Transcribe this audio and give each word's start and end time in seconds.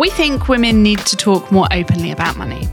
We 0.00 0.08
think 0.08 0.48
women 0.48 0.82
need 0.82 1.00
to 1.00 1.14
talk 1.14 1.52
more 1.52 1.68
openly 1.70 2.10
about 2.10 2.38
money 2.38 2.66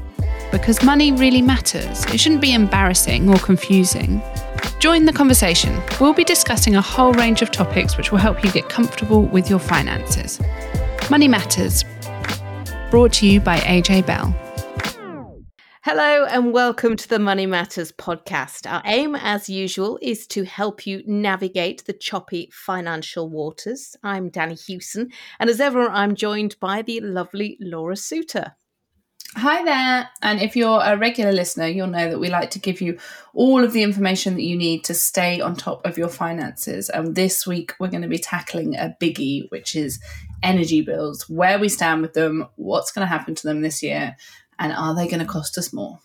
because 0.50 0.82
money 0.82 1.12
really 1.12 1.42
matters. 1.42 2.06
It 2.06 2.22
shouldn't 2.22 2.40
be 2.40 2.54
embarrassing 2.54 3.28
or 3.28 3.38
confusing. 3.40 4.22
Join 4.80 5.04
the 5.04 5.12
conversation. 5.12 5.78
We'll 6.00 6.14
be 6.14 6.24
discussing 6.24 6.78
a 6.78 6.82
whole 6.82 7.12
range 7.12 7.42
of 7.42 7.52
topics 7.52 7.98
which 7.98 8.14
will 8.14 8.20
help 8.20 8.46
you 8.46 8.52
get 8.54 8.70
comfortable 8.70 9.24
with 9.24 9.50
your 9.50 9.60
finances. 9.60 10.40
Money 11.10 11.28
Matters, 11.28 11.84
brought 12.92 13.12
to 13.16 13.28
you 13.28 13.42
by 13.42 13.58
AJ 13.58 14.06
Bell. 14.06 14.34
Hello 15.90 16.26
and 16.26 16.52
welcome 16.52 16.98
to 16.98 17.08
the 17.08 17.18
Money 17.18 17.46
Matters 17.46 17.94
podcast. 17.94 18.70
Our 18.70 18.82
aim, 18.84 19.16
as 19.16 19.48
usual, 19.48 19.98
is 20.02 20.28
to 20.28 20.44
help 20.44 20.86
you 20.86 21.02
navigate 21.08 21.86
the 21.86 21.94
choppy 21.94 22.50
financial 22.52 23.30
waters. 23.30 23.96
I'm 24.04 24.28
Danny 24.30 24.56
Hewson, 24.56 25.12
and 25.40 25.50
as 25.50 25.62
ever, 25.62 25.90
I'm 25.90 26.14
joined 26.14 26.58
by 26.60 26.82
the 26.82 27.00
lovely 27.00 27.56
Laura 27.62 27.96
Suter. 27.96 28.58
Hi 29.38 29.64
there. 29.64 30.10
And 30.22 30.42
if 30.42 30.58
you're 30.58 30.82
a 30.84 30.98
regular 30.98 31.32
listener, 31.32 31.68
you'll 31.68 31.88
know 31.88 32.10
that 32.10 32.20
we 32.20 32.28
like 32.28 32.52
to 32.52 32.60
give 32.60 32.82
you 32.82 32.98
all 33.34 33.64
of 33.64 33.72
the 33.72 33.84
information 33.84 34.36
that 34.36 34.44
you 34.44 34.58
need 34.58 34.84
to 34.86 34.94
stay 34.94 35.40
on 35.40 35.56
top 35.56 35.86
of 35.86 35.98
your 35.98 36.10
finances. 36.10 36.90
And 36.90 37.16
this 37.16 37.48
week, 37.48 37.74
we're 37.80 37.88
going 37.88 38.02
to 38.02 38.10
be 38.10 38.18
tackling 38.18 38.76
a 38.76 38.94
biggie, 39.02 39.50
which 39.52 39.74
is 39.74 40.02
energy 40.44 40.82
bills, 40.82 41.30
where 41.30 41.58
we 41.58 41.70
stand 41.70 42.02
with 42.02 42.12
them, 42.12 42.46
what's 42.58 42.92
going 42.92 43.06
to 43.06 43.10
happen 43.10 43.36
to 43.36 43.48
them 43.48 43.62
this 43.62 43.82
year, 43.82 44.18
and 44.60 44.74
are 44.74 44.96
they 44.96 45.08
going 45.08 45.20
to 45.20 45.26
cost 45.26 45.58
us 45.58 45.74
more? 45.74 46.00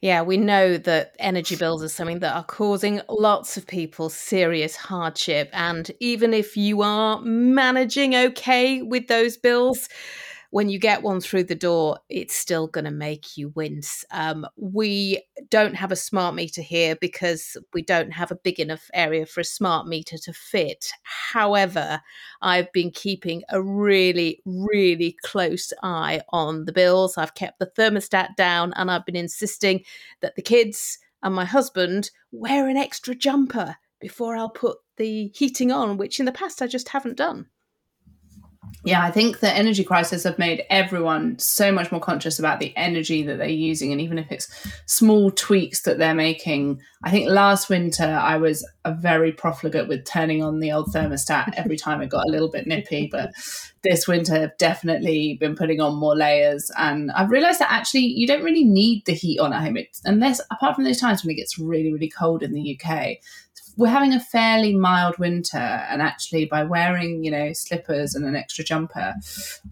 Yeah, 0.00 0.22
we 0.22 0.36
know 0.36 0.76
that 0.76 1.16
energy 1.18 1.56
bills 1.56 1.82
are 1.82 1.88
something 1.88 2.18
that 2.20 2.34
are 2.34 2.44
causing 2.44 3.00
lots 3.08 3.56
of 3.56 3.66
people 3.66 4.08
serious 4.08 4.76
hardship. 4.76 5.48
And 5.52 5.90
even 6.00 6.34
if 6.34 6.56
you 6.56 6.82
are 6.82 7.20
managing 7.22 8.14
okay 8.14 8.82
with 8.82 9.08
those 9.08 9.36
bills, 9.36 9.88
when 10.56 10.70
you 10.70 10.78
get 10.78 11.02
one 11.02 11.20
through 11.20 11.44
the 11.44 11.54
door, 11.54 11.98
it's 12.08 12.34
still 12.34 12.66
going 12.66 12.86
to 12.86 12.90
make 12.90 13.36
you 13.36 13.50
wince. 13.50 14.06
Um, 14.10 14.46
we 14.56 15.22
don't 15.50 15.74
have 15.74 15.92
a 15.92 15.96
smart 15.96 16.34
meter 16.34 16.62
here 16.62 16.96
because 16.98 17.58
we 17.74 17.82
don't 17.82 18.12
have 18.12 18.30
a 18.30 18.36
big 18.36 18.58
enough 18.58 18.88
area 18.94 19.26
for 19.26 19.40
a 19.42 19.44
smart 19.44 19.86
meter 19.86 20.16
to 20.16 20.32
fit. 20.32 20.92
However, 21.02 22.00
I've 22.40 22.72
been 22.72 22.90
keeping 22.90 23.42
a 23.50 23.60
really, 23.60 24.40
really 24.46 25.18
close 25.22 25.74
eye 25.82 26.22
on 26.30 26.64
the 26.64 26.72
bills. 26.72 27.18
I've 27.18 27.34
kept 27.34 27.58
the 27.58 27.70
thermostat 27.78 28.34
down 28.36 28.72
and 28.76 28.90
I've 28.90 29.04
been 29.04 29.14
insisting 29.14 29.84
that 30.22 30.36
the 30.36 30.42
kids 30.42 30.98
and 31.22 31.34
my 31.34 31.44
husband 31.44 32.10
wear 32.32 32.66
an 32.66 32.78
extra 32.78 33.14
jumper 33.14 33.76
before 34.00 34.38
I'll 34.38 34.48
put 34.48 34.78
the 34.96 35.30
heating 35.34 35.70
on, 35.70 35.98
which 35.98 36.18
in 36.18 36.24
the 36.24 36.32
past 36.32 36.62
I 36.62 36.66
just 36.66 36.88
haven't 36.88 37.18
done 37.18 37.50
yeah, 38.84 39.02
I 39.02 39.10
think 39.10 39.40
the 39.40 39.52
energy 39.52 39.82
crisis 39.82 40.22
have 40.24 40.38
made 40.38 40.64
everyone 40.70 41.38
so 41.38 41.72
much 41.72 41.90
more 41.90 42.00
conscious 42.00 42.38
about 42.38 42.60
the 42.60 42.72
energy 42.76 43.22
that 43.24 43.38
they're 43.38 43.48
using. 43.48 43.90
And 43.90 44.00
even 44.00 44.18
if 44.18 44.30
it's 44.30 44.48
small 44.86 45.30
tweaks 45.30 45.82
that 45.82 45.98
they're 45.98 46.14
making, 46.14 46.80
I 47.02 47.10
think 47.10 47.28
last 47.28 47.68
winter 47.68 48.04
I 48.04 48.36
was 48.36 48.68
a 48.84 48.94
very 48.94 49.32
profligate 49.32 49.88
with 49.88 50.04
turning 50.04 50.42
on 50.42 50.60
the 50.60 50.70
old 50.70 50.92
thermostat 50.92 51.54
every 51.56 51.76
time 51.76 52.00
it 52.00 52.10
got 52.10 52.26
a 52.26 52.30
little 52.30 52.50
bit 52.50 52.66
nippy. 52.66 53.10
But 53.16 53.32
this 53.82 54.06
winter 54.06 54.34
I've 54.34 54.58
definitely 54.58 55.36
been 55.40 55.56
putting 55.56 55.80
on 55.80 55.96
more 55.96 56.14
layers. 56.14 56.70
And 56.76 57.10
I've 57.12 57.30
realized 57.30 57.60
that 57.60 57.72
actually 57.72 58.06
you 58.06 58.26
don't 58.26 58.44
really 58.44 58.64
need 58.64 59.04
the 59.06 59.14
heat 59.14 59.38
on 59.38 59.52
at 59.52 59.62
home. 59.62 59.76
It's, 59.76 60.02
unless, 60.04 60.40
apart 60.50 60.74
from 60.74 60.84
those 60.84 61.00
times 61.00 61.24
when 61.24 61.30
it 61.30 61.36
gets 61.36 61.58
really, 61.58 61.92
really 61.92 62.10
cold 62.10 62.42
in 62.42 62.52
the 62.52 62.78
UK, 62.78 63.18
we're 63.76 63.88
having 63.88 64.14
a 64.14 64.20
fairly 64.20 64.74
mild 64.74 65.18
winter 65.18 65.56
and 65.56 66.00
actually 66.00 66.46
by 66.46 66.64
wearing 66.64 67.24
you 67.24 67.30
know 67.30 67.52
slippers 67.52 68.14
and 68.14 68.24
an 68.24 68.36
extra 68.36 68.64
jumper 68.64 69.14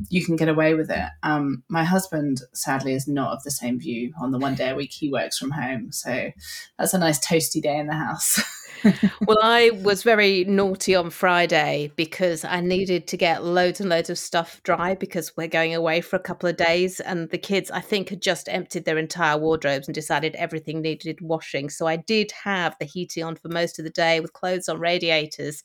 you 0.09 0.25
can 0.25 0.37
get 0.37 0.49
away 0.49 0.75
with 0.75 0.91
it. 0.91 1.09
Um, 1.23 1.63
my 1.69 1.85
husband 1.85 2.43
sadly 2.53 2.95
is 2.95 3.09
not 3.09 3.33
of 3.33 3.43
the 3.43 3.51
same 3.51 3.79
view 3.79 4.13
on 4.21 4.31
the 4.31 4.39
one 4.39 4.55
day 4.55 4.71
a 4.71 4.75
week 4.75 4.93
he 4.93 5.11
works 5.11 5.39
from 5.39 5.51
home. 5.51 5.93
So 5.93 6.31
that's 6.79 6.95
a 6.95 6.99
nice 6.99 7.25
toasty 7.25 7.63
day 7.63 7.79
in 7.79 7.87
the 7.87 7.95
house 7.95 8.41
well, 9.27 9.39
I 9.43 9.71
was 9.83 10.03
very 10.03 10.45
naughty 10.45 10.95
on 10.95 11.11
Friday 11.11 11.91
because 11.97 12.45
I 12.45 12.61
needed 12.61 13.07
to 13.09 13.17
get 13.17 13.45
loads 13.45 13.81
and 13.81 13.89
loads 13.89 14.11
of 14.11 14.19
stuff 14.19 14.61
dry 14.63 14.95
because 14.95 15.37
we're 15.37 15.49
going 15.49 15.75
away 15.75 16.01
for 16.01 16.17
a 16.17 16.21
couple 16.21 16.49
of 16.49 16.57
days. 16.57 17.01
And 17.01 17.31
the 17.31 17.39
kids, 17.39 17.71
I 17.71 17.81
think, 17.81 18.11
had 18.11 18.23
just 18.23 18.49
emptied 18.49 18.85
their 18.85 18.99
entire 18.99 19.39
wardrobes 19.39 19.89
and 19.89 19.95
decided 19.95 20.35
everything 20.35 20.83
needed 20.83 21.21
washing. 21.21 21.71
So 21.71 21.87
I 21.87 21.97
did 21.97 22.33
have 22.45 22.77
the 22.79 22.87
heating 22.87 23.25
on 23.25 23.37
for 23.37 23.49
most 23.49 23.79
of 23.79 23.85
the 23.85 23.91
day 23.91 24.21
with 24.21 24.33
clothes 24.33 24.69
on 24.69 24.79
radiators. 24.79 25.63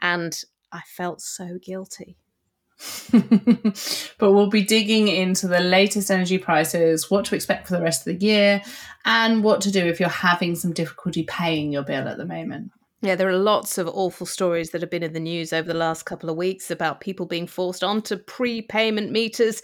And 0.00 0.38
I 0.72 0.80
felt 0.86 1.20
so 1.20 1.58
guilty. 1.62 2.16
but 4.18 4.32
we'll 4.32 4.50
be 4.50 4.62
digging 4.62 5.08
into 5.08 5.48
the 5.48 5.60
latest 5.60 6.10
energy 6.10 6.38
prices, 6.38 7.10
what 7.10 7.24
to 7.26 7.34
expect 7.34 7.68
for 7.68 7.74
the 7.74 7.82
rest 7.82 8.06
of 8.06 8.18
the 8.18 8.26
year, 8.26 8.62
and 9.04 9.42
what 9.42 9.60
to 9.62 9.70
do 9.70 9.86
if 9.86 10.00
you're 10.00 10.08
having 10.08 10.54
some 10.54 10.72
difficulty 10.72 11.22
paying 11.22 11.72
your 11.72 11.82
bill 11.82 12.08
at 12.08 12.18
the 12.18 12.26
moment. 12.26 12.72
Yeah, 13.02 13.14
there 13.14 13.28
are 13.28 13.36
lots 13.36 13.76
of 13.76 13.88
awful 13.88 14.26
stories 14.26 14.70
that 14.70 14.80
have 14.80 14.90
been 14.90 15.02
in 15.02 15.12
the 15.12 15.20
news 15.20 15.52
over 15.52 15.68
the 15.68 15.78
last 15.78 16.04
couple 16.04 16.30
of 16.30 16.36
weeks 16.36 16.70
about 16.70 17.00
people 17.02 17.26
being 17.26 17.46
forced 17.46 17.84
onto 17.84 18.16
prepayment 18.16 19.12
meters. 19.12 19.60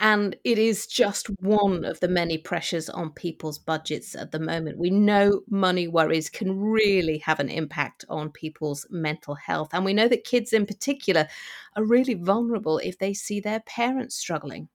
And 0.00 0.34
it 0.44 0.58
is 0.58 0.86
just 0.86 1.26
one 1.40 1.84
of 1.84 2.00
the 2.00 2.08
many 2.08 2.38
pressures 2.38 2.88
on 2.88 3.10
people's 3.10 3.58
budgets 3.58 4.14
at 4.14 4.32
the 4.32 4.40
moment. 4.40 4.78
We 4.78 4.88
know 4.90 5.42
money 5.50 5.88
worries 5.88 6.30
can 6.30 6.58
really 6.58 7.18
have 7.18 7.38
an 7.38 7.50
impact 7.50 8.06
on 8.08 8.30
people's 8.30 8.86
mental 8.88 9.34
health. 9.34 9.68
And 9.74 9.84
we 9.84 9.92
know 9.92 10.08
that 10.08 10.24
kids 10.24 10.54
in 10.54 10.64
particular 10.64 11.28
are 11.76 11.84
really 11.84 12.14
vulnerable 12.14 12.78
if 12.78 12.98
they 12.98 13.12
see 13.12 13.40
their 13.40 13.60
parents 13.60 14.16
struggling. 14.16 14.70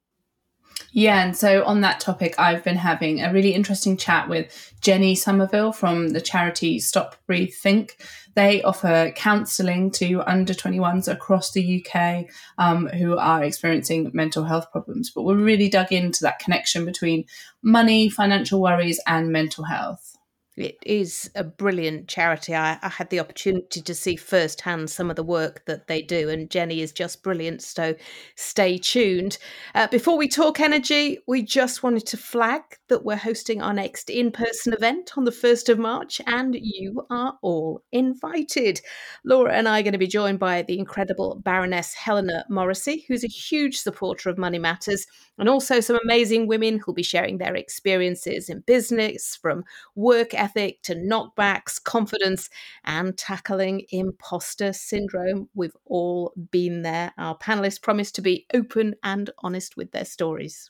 Yeah, 0.91 1.23
and 1.23 1.35
so 1.35 1.63
on 1.65 1.81
that 1.81 1.99
topic, 1.99 2.35
I've 2.37 2.63
been 2.63 2.77
having 2.77 3.21
a 3.21 3.31
really 3.31 3.53
interesting 3.53 3.97
chat 3.97 4.29
with 4.29 4.73
Jenny 4.79 5.13
Somerville 5.13 5.73
from 5.73 6.09
the 6.09 6.21
charity 6.21 6.79
Stop 6.79 7.17
Breathe 7.27 7.53
Think. 7.53 7.97
They 8.35 8.61
offer 8.63 9.11
counselling 9.15 9.91
to 9.91 10.21
under 10.21 10.53
21s 10.53 11.11
across 11.11 11.51
the 11.51 11.85
UK 11.85 12.25
um, 12.57 12.87
who 12.87 13.17
are 13.17 13.43
experiencing 13.43 14.11
mental 14.13 14.43
health 14.43 14.71
problems. 14.71 15.09
But 15.09 15.23
we're 15.23 15.35
really 15.35 15.69
dug 15.69 15.91
into 15.91 16.23
that 16.23 16.39
connection 16.39 16.85
between 16.85 17.25
money, 17.61 18.09
financial 18.09 18.61
worries, 18.61 18.99
and 19.07 19.31
mental 19.31 19.65
health. 19.65 20.14
It 20.57 20.77
is 20.85 21.29
a 21.35 21.43
brilliant 21.43 22.07
charity. 22.07 22.55
I, 22.55 22.79
I, 22.81 22.87
had 22.87 23.09
the 23.09 23.19
opportunity 23.19 23.81
to 23.81 23.93
see 23.93 24.15
firsthand 24.15 24.89
some 24.89 25.09
of 25.09 25.17
the 25.17 25.23
work 25.23 25.65
that 25.65 25.87
they 25.87 26.01
do, 26.01 26.29
and 26.29 26.49
Jenny 26.49 26.79
is 26.79 26.93
just 26.93 27.23
brilliant. 27.23 27.61
So 27.61 27.93
stay 28.35 28.77
tuned. 28.77 29.37
Uh, 29.73 29.87
before 29.87 30.17
we 30.17 30.29
talk 30.29 30.61
energy, 30.61 31.19
we 31.27 31.41
just 31.41 31.83
wanted 31.83 32.05
to 32.07 32.17
flag 32.17 32.61
that 32.87 33.03
we're 33.03 33.17
hosting 33.17 33.61
our 33.61 33.73
next 33.73 34.09
in 34.09 34.31
person 34.31 34.71
event 34.71 35.17
on 35.17 35.25
the 35.25 35.31
1st 35.31 35.67
of 35.67 35.77
March, 35.77 36.21
and 36.25 36.55
you 36.57 37.05
are 37.09 37.37
all 37.41 37.83
invited. 37.91 38.79
Laura 39.25 39.51
and 39.51 39.67
I 39.67 39.81
are 39.81 39.83
going 39.83 39.91
to 39.91 39.97
be 39.99 40.07
joined 40.07 40.39
by 40.39 40.61
the 40.61 40.79
incredible 40.79 41.41
Baroness 41.43 41.93
Helena 41.93 42.45
Morrissey, 42.49 43.03
who's 43.09 43.25
a 43.25 43.27
huge 43.27 43.77
supporter 43.77 44.29
of 44.29 44.37
Money 44.37 44.59
Matters, 44.59 45.05
and 45.37 45.49
also 45.49 45.81
some 45.81 45.99
amazing 46.05 46.47
women 46.47 46.79
who'll 46.79 46.95
be 46.95 47.03
sharing 47.03 47.39
their 47.39 47.55
experiences 47.55 48.47
in 48.47 48.61
business 48.61 49.37
from 49.41 49.65
work 49.95 50.33
ethic 50.45 50.81
to 50.83 50.95
knockbacks, 50.95 51.83
confidence, 51.83 52.49
and 52.83 53.17
tackling 53.17 53.83
imposter 53.89 54.71
syndrome. 54.73 55.49
We've 55.55 55.75
all 55.85 56.33
been 56.51 56.83
there. 56.83 57.13
Our 57.17 57.37
panelists 57.37 57.81
promise 57.81 58.11
to 58.13 58.21
be 58.21 58.45
open 58.53 58.95
and 59.03 59.29
honest 59.39 59.75
with 59.75 59.91
their 59.91 60.05
stories. 60.05 60.69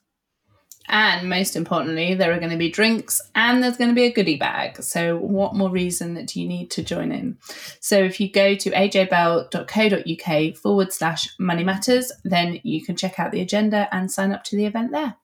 And 0.88 1.28
most 1.30 1.56
importantly, 1.56 2.14
there 2.14 2.32
are 2.32 2.38
going 2.38 2.52
to 2.52 2.58
be 2.58 2.70
drinks 2.70 3.20
and 3.34 3.64
there's 3.64 3.78
going 3.78 3.90
to 3.90 3.96
be 3.96 4.04
a 4.06 4.14
goodie 4.14 4.38
bag. 4.38 4.84
So, 4.84 5.18
what 5.18 5.56
more 5.56 5.72
reason 5.72 6.14
that 6.14 6.36
you 6.36 6.48
need 6.48 6.70
to 6.72 6.84
join 6.84 7.12
in? 7.12 7.38
So, 7.80 7.98
if 7.98 8.20
you 8.20 8.32
go 8.32 8.54
to 8.54 8.70
ajbell.co.uk 8.70 10.58
forward 10.58 10.94
slash 10.94 11.28
money 11.40 11.64
matters, 11.64 12.12
then 12.24 12.60
you 12.64 12.84
can 12.84 12.96
check 12.96 13.20
out 13.20 13.32
the 13.32 13.42
agenda 13.42 13.88
and 13.92 14.12
sign 14.12 14.32
up 14.32 14.44
to 14.46 14.56
the 14.56 14.68
event 14.68 14.92
there. 14.92 15.16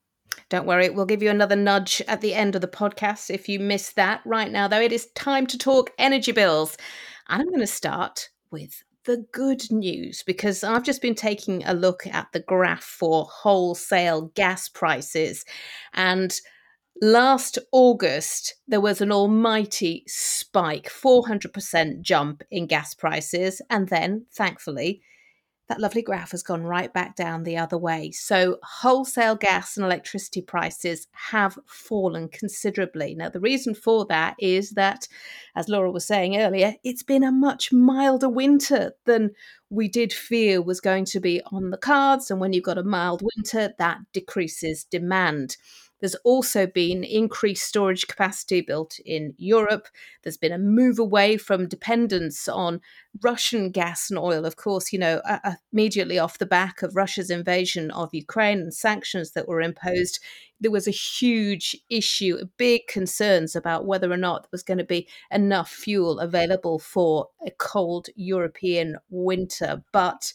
Don't 0.52 0.68
worry, 0.68 0.90
we'll 0.90 1.06
give 1.06 1.24
you 1.24 1.30
another 1.30 1.56
nudge 1.56 2.02
at 2.10 2.20
the 2.20 2.34
end 2.34 2.56
of 2.56 2.62
the 2.62 2.68
podcast 2.68 3.34
if 3.34 3.48
you 3.48 3.58
missed 3.58 3.96
that. 3.96 4.20
Right 4.26 4.52
now, 4.52 4.68
though, 4.68 4.82
it 4.82 4.92
is 4.92 5.08
time 5.16 5.48
to 5.48 5.58
talk 5.58 5.92
energy 5.98 6.34
bills. 6.34 6.76
And 7.30 7.42
I'm 7.42 7.48
going 7.48 7.62
to 7.62 7.68
start 7.68 8.30
with 8.52 8.84
the 9.06 9.26
good 9.32 9.72
news 9.72 10.24
because 10.24 10.62
I've 10.62 10.84
just 10.84 11.02
been 11.02 11.16
taking 11.16 11.64
a 11.64 11.74
look 11.74 12.06
at 12.06 12.28
the 12.34 12.42
graph 12.42 12.84
for 12.84 13.30
wholesale 13.32 14.34
gas 14.36 14.68
prices. 14.68 15.46
And 15.94 16.38
last 17.02 17.58
August, 17.72 18.56
there 18.68 18.82
was 18.82 19.00
an 19.00 19.14
almighty 19.14 20.04
spike 20.08 20.90
400% 20.90 22.02
jump 22.02 22.44
in 22.52 22.68
gas 22.68 22.94
prices. 22.94 23.62
And 23.70 23.88
then, 23.88 24.26
thankfully, 24.34 25.02
that 25.68 25.80
lovely 25.80 26.02
graph 26.02 26.32
has 26.32 26.44
gone 26.44 26.64
right 26.64 26.92
back 26.92 27.16
down 27.16 27.44
the 27.44 27.58
other 27.58 27.78
way. 27.78 28.12
So, 28.12 28.58
wholesale 28.64 29.36
gas 29.36 29.78
and 29.78 29.86
electricity 29.86 30.42
prices 30.42 31.08
have 31.14 31.58
fallen 31.66 32.28
considerably. 32.28 33.16
Now, 33.16 33.30
the 33.30 33.40
reason 33.40 33.74
for 33.74 34.06
that 34.08 34.36
is 34.38 34.72
that, 34.72 35.08
as 35.56 35.70
Laura 35.70 35.92
was 35.92 36.06
saying 36.06 36.38
earlier, 36.38 36.74
it's 36.84 37.04
been 37.04 37.24
a 37.24 37.32
much 37.32 37.72
milder 37.72 38.30
winter 38.30 38.94
than 39.06 39.32
we 39.70 39.88
did 39.88 40.12
fear 40.12 40.62
was 40.62 40.82
going 40.82 41.06
to 41.06 41.20
be 41.20 41.42
on 41.52 41.70
the 41.70 41.78
cards. 41.78 42.30
And 42.30 42.42
when 42.42 42.52
you've 42.52 42.64
got 42.66 42.78
a 42.78 42.84
mild 42.84 43.22
winter, 43.38 43.74
that 43.78 44.00
decreases 44.12 44.84
demand. 44.84 45.56
There's 46.02 46.16
also 46.26 46.68
been 46.68 47.04
increased 47.04 47.68
storage 47.68 48.08
capacity 48.08 48.62
built 48.62 49.00
in 49.06 49.34
Europe. 49.38 49.88
There's 50.24 50.38
been 50.38 50.52
a 50.52 50.58
move 50.58 51.00
away 51.00 51.38
from 51.38 51.68
dependence 51.68 52.48
on 52.48 52.82
Russian 53.24 53.72
gas 53.72 54.10
and 54.10 54.20
oil. 54.20 54.46
Of 54.46 54.56
course, 54.56 54.92
you 54.92 55.00
know, 55.00 55.22
uh, 55.26 55.54
immediately 55.72 56.20
off 56.20 56.40
the 56.40 56.46
back 56.46 56.82
of 56.82 56.96
Russia's 56.96 57.30
invasion 57.30 57.92
of 57.92 58.14
Ukraine 58.14 58.60
and 58.60 58.74
sanctions 58.74 59.32
that 59.32 59.48
were 59.48 59.62
imposed, 59.62 60.20
there 60.60 60.72
was 60.72 60.88
a 60.88 60.92
huge 60.92 61.76
issue, 61.90 62.38
big 62.58 62.88
concerns 62.88 63.56
about 63.56 63.86
whether 63.86 64.12
or 64.12 64.18
not 64.18 64.44
there 64.44 64.50
was 64.52 64.64
going 64.64 64.78
to 64.78 64.84
be 64.84 65.08
enough 65.32 65.70
fuel 65.70 66.20
available 66.20 66.80
for 66.80 67.28
a 67.46 67.52
cold 67.52 68.08
European 68.16 68.98
winter. 69.10 69.84
But 69.92 70.34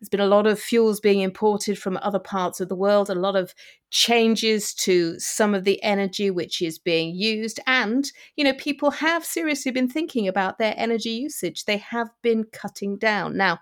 there's 0.00 0.08
been 0.08 0.20
a 0.20 0.26
lot 0.26 0.46
of 0.46 0.60
fuels 0.60 1.00
being 1.00 1.20
imported 1.20 1.78
from 1.78 1.98
other 2.00 2.20
parts 2.20 2.60
of 2.60 2.68
the 2.68 2.76
world, 2.76 3.10
a 3.10 3.14
lot 3.14 3.34
of 3.34 3.52
changes 3.90 4.72
to 4.74 5.18
some 5.18 5.54
of 5.54 5.64
the 5.64 5.82
energy 5.82 6.30
which 6.30 6.62
is 6.62 6.78
being 6.78 7.14
used. 7.16 7.58
And, 7.66 8.10
you 8.36 8.44
know, 8.44 8.54
people 8.54 8.92
have 8.92 9.24
seriously 9.24 9.72
been 9.72 9.88
thinking 9.88 10.28
about 10.28 10.58
their 10.58 10.74
energy 10.76 11.10
usage. 11.10 11.64
They 11.64 11.78
have 11.78 12.10
been 12.22 12.44
cutting 12.44 12.96
down. 12.96 13.36
Now, 13.36 13.58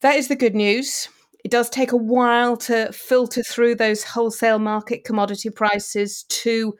that 0.00 0.16
is 0.16 0.28
the 0.28 0.36
good 0.36 0.56
news. 0.56 1.08
It 1.44 1.52
does 1.52 1.70
take 1.70 1.92
a 1.92 1.96
while 1.96 2.56
to 2.58 2.92
filter 2.92 3.42
through 3.44 3.76
those 3.76 4.02
wholesale 4.02 4.58
market 4.58 5.04
commodity 5.04 5.50
prices 5.50 6.24
to 6.24 6.74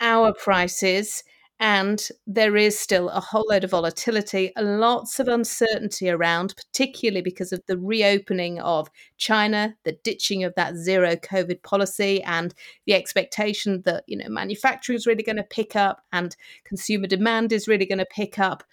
our 0.00 0.34
prices 0.34 1.24
and 1.62 2.08
there 2.26 2.56
is 2.56 2.76
still 2.76 3.08
a 3.10 3.20
whole 3.20 3.46
load 3.48 3.62
of 3.62 3.70
volatility, 3.70 4.50
lots 4.58 5.20
of 5.20 5.28
uncertainty 5.28 6.10
around, 6.10 6.56
particularly 6.56 7.22
because 7.22 7.52
of 7.52 7.62
the 7.68 7.78
reopening 7.78 8.58
of 8.58 8.90
China, 9.16 9.72
the 9.84 9.96
ditching 10.02 10.42
of 10.42 10.52
that 10.56 10.74
zero 10.74 11.14
COVID 11.14 11.62
policy, 11.62 12.20
and 12.24 12.52
the 12.84 12.94
expectation 12.94 13.80
that 13.82 14.02
you 14.08 14.16
know 14.16 14.28
manufacturing 14.28 14.96
is 14.96 15.06
really 15.06 15.22
going 15.22 15.36
to 15.36 15.44
pick 15.44 15.76
up 15.76 16.02
and 16.12 16.34
consumer 16.64 17.06
demand 17.06 17.52
is 17.52 17.68
really 17.68 17.86
going 17.86 17.98
to 17.98 18.06
pick 18.06 18.40
up. 18.40 18.64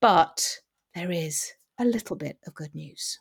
But 0.00 0.60
there 0.94 1.12
is 1.12 1.52
a 1.78 1.84
little 1.84 2.16
bit 2.16 2.38
of 2.46 2.54
good 2.54 2.74
news. 2.74 3.18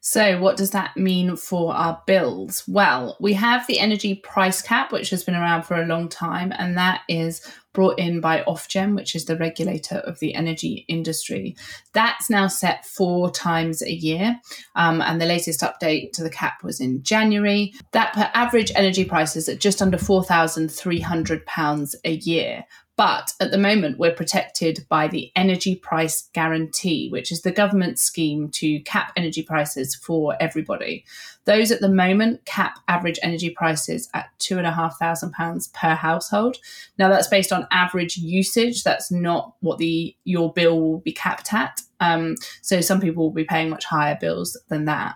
So, 0.00 0.38
what 0.38 0.56
does 0.56 0.72
that 0.72 0.96
mean 0.96 1.36
for 1.36 1.74
our 1.74 2.02
bills? 2.06 2.64
Well, 2.68 3.16
we 3.20 3.32
have 3.34 3.66
the 3.66 3.78
energy 3.78 4.16
price 4.16 4.60
cap, 4.60 4.92
which 4.92 5.08
has 5.10 5.24
been 5.24 5.34
around 5.34 5.62
for 5.62 5.80
a 5.80 5.86
long 5.86 6.10
time, 6.10 6.52
and 6.58 6.76
that 6.76 7.02
is 7.08 7.40
brought 7.72 7.98
in 7.98 8.20
by 8.20 8.42
Ofgem, 8.42 8.94
which 8.94 9.14
is 9.14 9.24
the 9.24 9.36
regulator 9.36 9.96
of 9.96 10.18
the 10.18 10.34
energy 10.34 10.84
industry. 10.88 11.56
That's 11.92 12.28
now 12.30 12.48
set 12.48 12.86
four 12.86 13.30
times 13.30 13.82
a 13.82 13.92
year, 13.92 14.40
um, 14.74 15.00
and 15.00 15.20
the 15.20 15.26
latest 15.26 15.60
update 15.60 16.12
to 16.12 16.22
the 16.22 16.30
cap 16.30 16.62
was 16.62 16.80
in 16.80 17.02
January. 17.02 17.74
That 17.92 18.14
put 18.14 18.28
average 18.34 18.72
energy 18.74 19.04
prices 19.04 19.48
at 19.48 19.60
just 19.60 19.82
under 19.82 19.98
£4,300 19.98 21.94
a 22.04 22.12
year, 22.12 22.64
but 22.96 23.32
at 23.40 23.50
the 23.50 23.58
moment, 23.58 23.98
we're 23.98 24.12
protected 24.12 24.84
by 24.88 25.08
the 25.08 25.32
Energy 25.34 25.76
Price 25.76 26.28
Guarantee, 26.34 27.08
which 27.08 27.32
is 27.32 27.40
the 27.40 27.50
government 27.50 27.98
scheme 27.98 28.50
to 28.50 28.80
cap 28.80 29.12
energy 29.16 29.42
prices 29.42 29.94
for 29.94 30.36
everybody. 30.40 31.04
Those 31.44 31.70
at 31.70 31.80
the 31.80 31.88
moment 31.88 32.44
cap 32.44 32.78
average 32.88 33.18
energy 33.22 33.50
prices 33.50 34.10
at 34.12 34.28
two 34.38 34.58
and 34.58 34.66
a 34.66 34.72
half 34.72 34.98
thousand 34.98 35.32
pounds 35.32 35.68
per 35.68 35.94
household. 35.94 36.58
Now 36.98 37.08
that's 37.08 37.28
based 37.28 37.52
on 37.52 37.66
average 37.70 38.18
usage. 38.18 38.84
That's 38.84 39.10
not 39.10 39.54
what 39.60 39.78
the 39.78 40.14
your 40.24 40.52
bill 40.52 40.80
will 40.80 41.00
be 41.00 41.12
capped 41.12 41.52
at. 41.54 41.80
Um, 42.02 42.34
so 42.62 42.80
some 42.80 43.00
people 43.00 43.22
will 43.22 43.32
be 43.32 43.44
paying 43.44 43.70
much 43.70 43.84
higher 43.84 44.18
bills 44.20 44.58
than 44.68 44.86
that. 44.86 45.14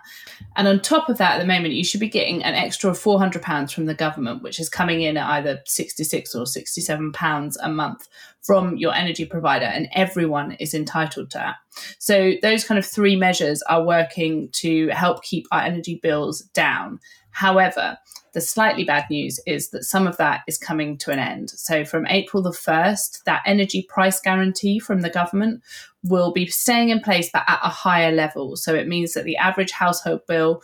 And 0.55 0.67
on 0.67 0.79
top 0.79 1.09
of 1.09 1.17
that, 1.17 1.35
at 1.35 1.39
the 1.39 1.45
moment, 1.45 1.73
you 1.73 1.83
should 1.83 1.99
be 1.99 2.07
getting 2.07 2.43
an 2.43 2.53
extra 2.53 2.91
£400 2.91 3.73
from 3.73 3.85
the 3.85 3.93
government, 3.93 4.41
which 4.41 4.59
is 4.59 4.69
coming 4.69 5.01
in 5.01 5.17
at 5.17 5.29
either 5.31 5.59
66 5.65 6.33
or 6.33 6.45
£67 6.45 7.55
a 7.61 7.69
month 7.69 8.07
from 8.41 8.77
your 8.77 8.93
energy 8.93 9.25
provider. 9.25 9.65
And 9.65 9.89
everyone 9.93 10.53
is 10.53 10.73
entitled 10.73 11.29
to 11.31 11.37
that. 11.39 11.55
So 11.99 12.33
those 12.41 12.63
kind 12.63 12.79
of 12.79 12.85
three 12.85 13.17
measures 13.17 13.61
are 13.63 13.83
working 13.83 14.49
to 14.53 14.87
help 14.89 15.23
keep 15.23 15.45
our 15.51 15.61
energy 15.61 15.99
bills 16.01 16.41
down. 16.53 16.99
However, 17.37 17.99
the 18.33 18.41
slightly 18.41 18.83
bad 18.83 19.05
news 19.11 19.39
is 19.45 19.69
that 19.69 19.83
some 19.83 20.07
of 20.07 20.17
that 20.17 20.41
is 20.47 20.57
coming 20.57 20.97
to 20.97 21.11
an 21.11 21.19
end. 21.19 21.51
So, 21.51 21.85
from 21.85 22.07
April 22.07 22.41
the 22.41 22.49
1st, 22.49 23.25
that 23.25 23.43
energy 23.45 23.83
price 23.83 24.19
guarantee 24.19 24.79
from 24.79 25.01
the 25.01 25.11
government 25.11 25.61
will 26.03 26.33
be 26.33 26.47
staying 26.47 26.89
in 26.89 26.99
place, 26.99 27.29
but 27.31 27.43
at 27.45 27.59
a 27.61 27.69
higher 27.69 28.11
level. 28.11 28.55
So, 28.55 28.73
it 28.73 28.87
means 28.87 29.13
that 29.13 29.23
the 29.23 29.37
average 29.37 29.69
household 29.69 30.21
bill 30.27 30.63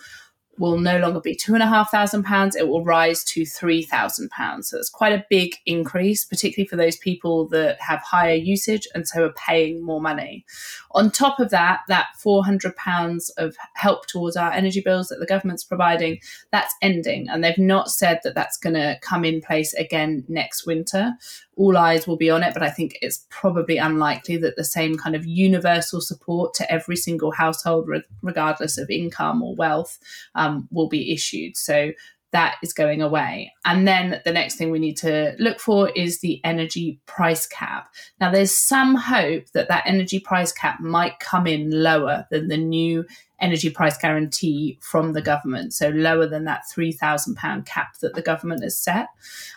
will 0.58 0.78
no 0.78 1.00
longer 1.00 1.20
be 1.20 1.36
two 1.36 1.54
and 1.54 1.64
a 1.64 1.68
half 1.68 1.90
thousand 1.90 2.24
pounds, 2.24 2.56
it 2.56 2.68
will 2.68 2.84
rise 2.84 3.24
to 3.24 3.46
three 3.46 3.82
thousand 3.82 4.30
pounds. 4.30 4.70
So 4.70 4.78
it's 4.78 4.90
quite 4.90 5.14
a 5.14 5.26
big 5.30 5.56
increase, 5.66 6.26
particularly 6.26 6.68
for 6.68 6.76
those 6.76 6.98
people 6.98 7.48
that 7.50 7.80
have 7.82 8.00
higher 8.02 8.36
usage 8.36 8.88
and 8.94 9.08
so 9.08 9.26
are 9.26 9.34
paying 9.34 9.84
more 9.84 10.02
money. 10.02 10.46
On 10.92 11.10
top 11.10 11.40
of 11.40 11.50
that, 11.50 11.82
that 11.88 12.08
four 12.18 12.46
hundred 12.46 12.76
pounds 12.76 13.30
of 13.32 13.56
help 13.74 14.06
towards 14.08 14.36
our 14.36 14.52
energy 14.52 14.82
bills 14.82 15.08
that 15.08 15.20
the 15.20 15.26
government's 15.26 15.64
providing, 15.64 16.20
that's 16.52 16.76
ending, 16.82 17.28
and 17.30 17.44
they've 17.44 17.58
not 17.58 17.90
said 17.90 18.20
that 18.24 18.36
that's 18.36 18.58
going 18.58 18.76
to 18.76 18.98
come 19.02 19.26
in 19.26 19.42
place 19.42 19.74
again 19.74 20.24
next 20.28 20.66
winter 20.66 21.14
all 21.56 21.78
eyes 21.78 22.08
will 22.08 22.18
be 22.18 22.30
on 22.30 22.44
it, 22.44 22.54
but 22.54 22.64
I 22.64 22.70
think 22.70 22.98
it's 23.02 23.26
probably 23.30 23.78
unlikely 23.78 24.38
that 24.38 24.56
the 24.56 24.64
same 24.64 24.98
kind 24.98 25.16
of 25.16 25.26
universal 25.26 26.02
support 26.02 26.54
to 26.56 26.72
every 26.72 26.96
single 26.96 27.32
household, 27.32 27.90
regardless 28.22 28.78
of 28.78 28.90
income 28.90 29.44
or 29.44 29.56
wealth, 29.56 30.00
will 30.72 30.90
be 30.90 31.13
issued. 31.13 31.57
So 31.57 31.92
that 32.34 32.56
is 32.63 32.74
going 32.74 33.01
away. 33.01 33.54
And 33.63 33.88
then 33.88 34.19
the 34.25 34.31
next 34.31 34.56
thing 34.56 34.72
we 34.72 34.80
need 34.80 34.98
to 34.98 35.36
look 35.38 35.60
for 35.60 35.90
is 35.92 36.19
the 36.19 36.42
energy 36.44 37.00
price 37.06 37.45
cap. 37.45 37.90
Now, 38.19 38.31
there's 38.31 38.54
some 38.54 38.95
hope 38.95 39.45
that 39.54 39.69
that 39.69 39.84
energy 39.86 40.19
price 40.19 40.51
cap 40.51 40.80
might 40.80 41.19
come 41.19 41.45
in 41.45 41.69
lower 41.69 42.25
than 42.31 42.48
the 42.48 42.57
new 42.57 43.06
energy 43.40 43.69
price 43.69 43.98
guarantee 43.98 44.80
from 44.81 45.13
the 45.13 45.22
government, 45.22 45.74
so 45.74 45.90
lower 45.90 46.25
than 46.25 46.45
that 46.45 46.63
£3,000 46.75 47.66
cap 47.66 48.00
that 48.01 48.16
the 48.16 48.22
government 48.22 48.63
has 48.63 48.78
set. 48.78 49.10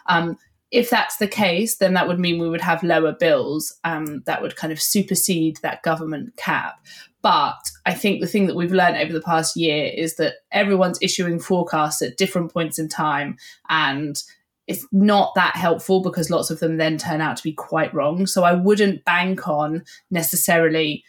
Um, 0.07 0.37
if 0.77 0.91
that's 0.91 1.17
the 1.17 1.27
case, 1.27 1.79
then 1.79 1.95
that 1.95 2.07
would 2.07 2.19
mean 2.19 2.39
we 2.39 2.51
would 2.51 2.61
have 2.61 2.83
lower 2.83 3.13
bills 3.13 3.75
um, 3.85 4.23
that 4.27 4.43
would 4.43 4.57
kind 4.57 4.75
of 4.75 4.81
supersede 4.81 5.57
that 5.63 5.83
government 5.83 6.37
cap. 6.37 6.75
But 7.23 7.57
I 7.87 7.95
think 7.95 8.21
the 8.21 8.27
thing 8.27 8.47
that 8.47 8.57
we've 8.57 8.75
learned 8.75 8.99
over 8.99 9.13
the 9.13 9.23
past 9.23 9.57
year 9.57 9.91
is 9.97 10.17
that 10.17 10.35
everyone's 10.53 10.99
issuing 11.01 11.41
forecasts 11.41 12.03
at 12.03 12.19
different 12.19 12.53
points 12.53 12.79
in 12.79 12.91
time 12.91 13.39
and 13.71 14.23
it's 14.67 14.87
not 14.93 15.35
that 15.35 15.57
helpful 15.57 16.03
because 16.03 16.29
lots 16.29 16.51
of 16.51 16.61
them 16.61 16.77
then 16.77 16.99
turn 16.99 17.23
out 17.23 17.39
to 17.39 17.43
be 17.43 17.55
quite 17.55 17.95
wrong. 17.95 18.27
So 18.27 18.45
I 18.45 18.53
wouldn't 18.53 19.05
bank 19.05 19.49
on 19.49 19.83
necessarily 20.11 21.05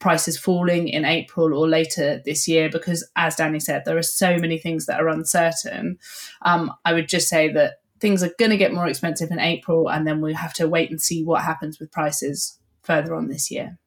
prices 0.00 0.36
falling 0.36 0.88
in 0.88 1.04
April 1.04 1.54
or 1.54 1.68
later 1.68 2.20
this 2.24 2.48
year 2.48 2.68
because, 2.68 3.08
as 3.14 3.36
Danny 3.36 3.60
said, 3.60 3.84
there 3.84 3.98
are 3.98 4.02
so 4.02 4.36
many 4.36 4.58
things 4.58 4.86
that 4.86 5.00
are 5.00 5.08
uncertain. 5.08 5.98
Um, 6.40 6.72
I 6.84 6.92
would 6.92 7.08
just 7.08 7.28
say 7.28 7.52
that 7.52 7.74
things 8.02 8.22
are 8.22 8.34
going 8.38 8.50
to 8.50 8.58
get 8.58 8.74
more 8.74 8.88
expensive 8.88 9.30
in 9.30 9.38
April, 9.38 9.88
and 9.88 10.06
then 10.06 10.20
we 10.20 10.34
have 10.34 10.52
to 10.54 10.68
wait 10.68 10.90
and 10.90 11.00
see 11.00 11.24
what 11.24 11.42
happens 11.42 11.78
with 11.78 11.92
prices 11.92 12.58
further 12.82 13.14
on 13.14 13.28
this 13.28 13.50
year. 13.50 13.78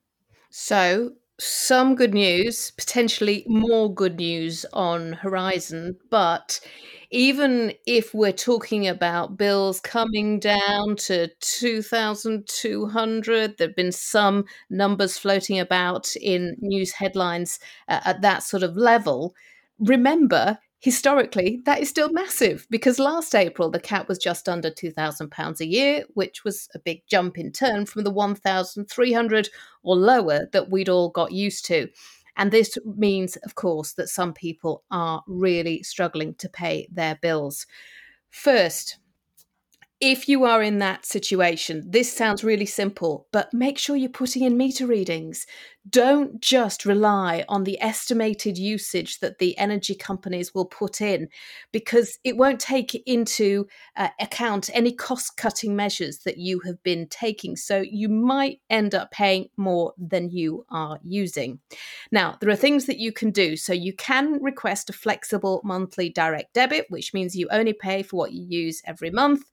So, 0.50 1.12
some 1.38 1.96
good 1.96 2.14
news, 2.14 2.72
potentially 2.72 3.44
more 3.46 3.94
good 3.94 4.16
news 4.16 4.66
on 4.72 5.12
horizon, 5.14 5.98
but 6.10 6.62
even 7.12 7.74
if 7.86 8.14
we're 8.14 8.32
talking 8.32 8.88
about 8.88 9.36
bills 9.38 9.82
coming 9.82 10.40
down 10.40 10.96
to 10.96 11.28
2,200, 11.42 13.58
there 13.58 13.68
have 13.68 13.76
been 13.76 13.92
some 13.92 14.46
numbers 14.70 15.18
floating 15.18 15.60
about 15.60 16.16
in 16.16 16.56
news 16.62 16.94
headlines 16.94 17.60
uh, 17.90 18.00
at 18.06 18.22
that 18.22 18.44
sort 18.44 18.64
of 18.64 18.78
level. 18.78 19.36
Remember, 19.78 20.58
historically, 20.80 21.62
that 21.66 21.82
is 21.82 21.90
still 21.90 22.12
massive 22.12 22.68
because 22.70 23.00
last 23.00 23.34
April 23.34 23.70
the 23.70 23.80
cap 23.80 24.08
was 24.08 24.18
just 24.18 24.48
under 24.48 24.70
£2,000 24.70 25.60
a 25.60 25.66
year, 25.66 26.04
which 26.14 26.44
was 26.44 26.70
a 26.76 26.80
big 26.80 27.02
jump 27.10 27.38
in 27.38 27.52
turn 27.52 27.86
from 27.86 28.04
the 28.04 28.12
1,300 28.12 29.50
or 29.84 29.96
lower 29.96 30.48
that 30.52 30.70
we'd 30.70 30.90
all 30.90 31.10
got 31.10 31.32
used 31.32 31.66
to. 31.66 31.88
And 32.38 32.52
this 32.52 32.78
means, 32.98 33.38
of 33.38 33.56
course, 33.56 33.94
that 33.94 34.10
some 34.10 34.34
people 34.34 34.84
are 34.92 35.24
really 35.28 35.84
struggling 35.84 36.36
to 36.36 36.50
pay 36.50 36.88
their 36.92 37.16
bills. 37.22 37.66
First, 38.30 38.98
if 40.02 40.28
you 40.28 40.44
are 40.44 40.62
in 40.62 40.80
that 40.80 41.06
situation, 41.06 41.84
this 41.90 42.12
sounds 42.12 42.44
really 42.44 42.66
simple, 42.66 43.28
but 43.32 43.54
make 43.54 43.78
sure 43.78 43.96
you're 43.96 44.10
putting 44.10 44.44
in 44.44 44.58
meter 44.58 44.86
readings. 44.86 45.48
Don't 45.90 46.42
just 46.42 46.86
rely 46.86 47.46
on 47.48 47.64
the 47.64 47.80
estimated 47.82 48.58
usage 48.58 49.20
that 49.20 49.38
the 49.38 49.58
energy 49.58 49.94
companies 49.94 50.54
will 50.54 50.66
put 50.66 51.00
in 51.00 51.28
because 51.72 52.18
it 52.24 52.38
won't 52.38 52.60
take 52.60 52.96
into 53.06 53.68
uh, 53.96 54.10
account 54.20 54.70
any 54.74 54.92
cost 54.92 55.38
cutting 55.38 55.76
measures 55.76 56.20
that 56.20 56.38
you 56.38 56.60
have 56.62 56.82
been 56.82 57.08
taking. 57.08 57.56
So 57.56 57.82
you 57.82 58.10
might 58.10 58.62
end 58.70 58.96
up 58.96 59.12
paying 59.12 59.50
more 59.58 59.94
than 59.98 60.32
you 60.32 60.66
are 60.70 61.00
using. 61.04 61.60
Now, 62.12 62.38
there 62.42 62.50
are 62.50 62.56
things 62.56 62.86
that 62.88 62.98
you 62.98 63.12
can 63.12 63.30
do. 63.30 63.56
So 63.56 63.74
you 63.74 63.94
can 63.94 64.42
request 64.42 64.90
a 64.90 64.94
flexible 64.94 65.62
monthly 65.64 66.10
direct 66.10 66.54
debit, 66.54 66.88
which 66.90 67.14
means 67.14 67.36
you 67.36 67.48
only 67.52 67.74
pay 67.74 68.02
for 68.02 68.18
what 68.18 68.34
you 68.34 68.46
use 68.48 68.82
every 68.86 69.12
month. 69.12 69.44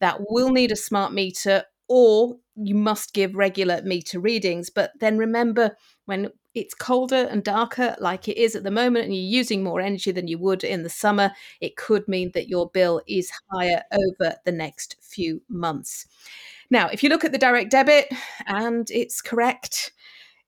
That 0.00 0.30
will 0.30 0.50
need 0.50 0.72
a 0.72 0.76
smart 0.76 1.14
meter 1.14 1.64
or 1.88 2.36
you 2.56 2.74
must 2.74 3.12
give 3.12 3.34
regular 3.34 3.82
meter 3.82 4.18
readings. 4.18 4.70
But 4.70 4.92
then 4.98 5.18
remember, 5.18 5.76
when 6.06 6.30
it's 6.54 6.74
colder 6.74 7.28
and 7.30 7.44
darker, 7.44 7.96
like 8.00 8.28
it 8.28 8.38
is 8.38 8.56
at 8.56 8.62
the 8.62 8.70
moment, 8.70 9.04
and 9.04 9.14
you're 9.14 9.22
using 9.22 9.62
more 9.62 9.80
energy 9.80 10.10
than 10.10 10.26
you 10.26 10.38
would 10.38 10.64
in 10.64 10.82
the 10.82 10.88
summer, 10.88 11.32
it 11.60 11.76
could 11.76 12.08
mean 12.08 12.30
that 12.32 12.48
your 12.48 12.70
bill 12.70 13.02
is 13.06 13.30
higher 13.52 13.82
over 13.92 14.36
the 14.44 14.52
next 14.52 14.96
few 15.00 15.42
months. 15.48 16.06
Now, 16.70 16.88
if 16.88 17.02
you 17.02 17.08
look 17.08 17.24
at 17.24 17.32
the 17.32 17.38
direct 17.38 17.70
debit 17.70 18.12
and 18.46 18.90
it's 18.90 19.20
correct, 19.20 19.92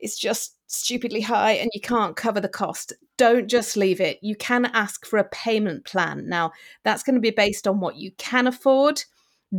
it's 0.01 0.19
just 0.19 0.55
stupidly 0.67 1.21
high 1.21 1.53
and 1.53 1.71
you 1.73 1.81
can't 1.81 2.17
cover 2.17 2.41
the 2.41 2.49
cost, 2.49 2.93
don't 3.17 3.49
just 3.49 3.77
leave 3.77 4.01
it. 4.01 4.19
You 4.23 4.35
can 4.37 4.67
ask 4.67 5.05
for 5.07 5.19
a 5.19 5.29
payment 5.29 5.85
plan. 5.85 6.29
Now, 6.29 6.53
that's 6.85 7.03
going 7.03 7.15
to 7.15 7.21
be 7.21 7.31
based 7.31 7.69
on 7.69 7.81
what 7.81 7.97
you 7.97 8.13
can 8.13 8.47
afford 8.47 9.05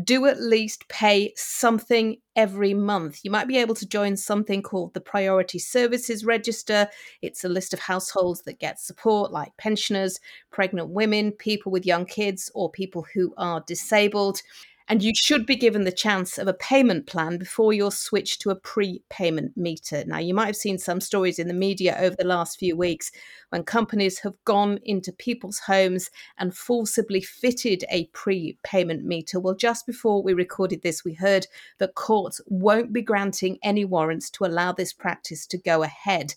do 0.03 0.25
at 0.27 0.39
least 0.39 0.87
pay 0.87 1.33
something 1.35 2.17
every 2.35 2.73
month. 2.73 3.21
You 3.23 3.31
might 3.31 3.47
be 3.47 3.57
able 3.57 3.75
to 3.75 3.87
join 3.87 4.15
something 4.15 4.61
called 4.61 4.93
the 4.93 5.01
Priority 5.01 5.59
Services 5.59 6.23
Register. 6.23 6.87
It's 7.21 7.43
a 7.43 7.49
list 7.49 7.73
of 7.73 7.79
households 7.79 8.43
that 8.43 8.59
get 8.59 8.79
support, 8.79 9.31
like 9.31 9.55
pensioners, 9.57 10.19
pregnant 10.51 10.89
women, 10.89 11.31
people 11.31 11.71
with 11.71 11.85
young 11.85 12.05
kids, 12.05 12.51
or 12.53 12.69
people 12.69 13.05
who 13.13 13.33
are 13.37 13.63
disabled 13.65 14.41
and 14.89 15.03
you 15.03 15.13
should 15.13 15.45
be 15.45 15.55
given 15.55 15.83
the 15.83 15.91
chance 15.91 16.39
of 16.39 16.47
a 16.47 16.53
payment 16.53 17.05
plan 17.05 17.37
before 17.37 17.71
you're 17.71 17.91
switched 17.91 18.41
to 18.41 18.49
a 18.49 18.55
pre-payment 18.55 19.55
meter. 19.55 20.03
Now, 20.05 20.17
you 20.17 20.33
might 20.33 20.47
have 20.47 20.55
seen 20.55 20.79
some 20.79 20.99
stories 20.99 21.37
in 21.37 21.47
the 21.47 21.53
media 21.53 21.95
over 21.99 22.15
the 22.17 22.25
last 22.25 22.57
few 22.57 22.75
weeks 22.75 23.11
when 23.49 23.63
companies 23.63 24.17
have 24.19 24.33
gone 24.45 24.79
into 24.83 25.13
people's 25.13 25.59
homes 25.59 26.09
and 26.39 26.55
forcibly 26.55 27.21
fitted 27.21 27.85
a 27.91 28.05
pre-payment 28.07 29.05
meter. 29.05 29.39
Well, 29.39 29.53
just 29.53 29.85
before 29.85 30.23
we 30.23 30.33
recorded 30.33 30.81
this, 30.81 31.05
we 31.05 31.13
heard 31.13 31.45
that 31.77 31.93
courts 31.93 32.41
won't 32.47 32.91
be 32.91 33.03
granting 33.03 33.59
any 33.61 33.85
warrants 33.85 34.31
to 34.31 34.45
allow 34.45 34.71
this 34.71 34.91
practice 34.91 35.45
to 35.47 35.57
go 35.59 35.83
ahead. 35.83 36.33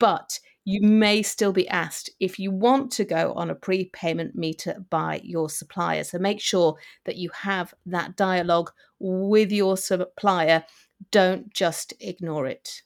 But 0.00 0.40
you 0.64 0.80
may 0.80 1.22
still 1.22 1.52
be 1.52 1.68
asked 1.68 2.10
if 2.20 2.38
you 2.38 2.50
want 2.50 2.92
to 2.92 3.04
go 3.04 3.32
on 3.34 3.50
a 3.50 3.54
prepayment 3.54 4.34
meter 4.36 4.84
by 4.90 5.20
your 5.24 5.48
supplier. 5.50 6.04
So 6.04 6.18
make 6.18 6.40
sure 6.40 6.76
that 7.04 7.16
you 7.16 7.30
have 7.30 7.74
that 7.86 8.16
dialogue 8.16 8.70
with 9.00 9.50
your 9.50 9.76
supplier. 9.76 10.64
Don't 11.10 11.52
just 11.52 11.94
ignore 12.00 12.46
it. 12.46 12.82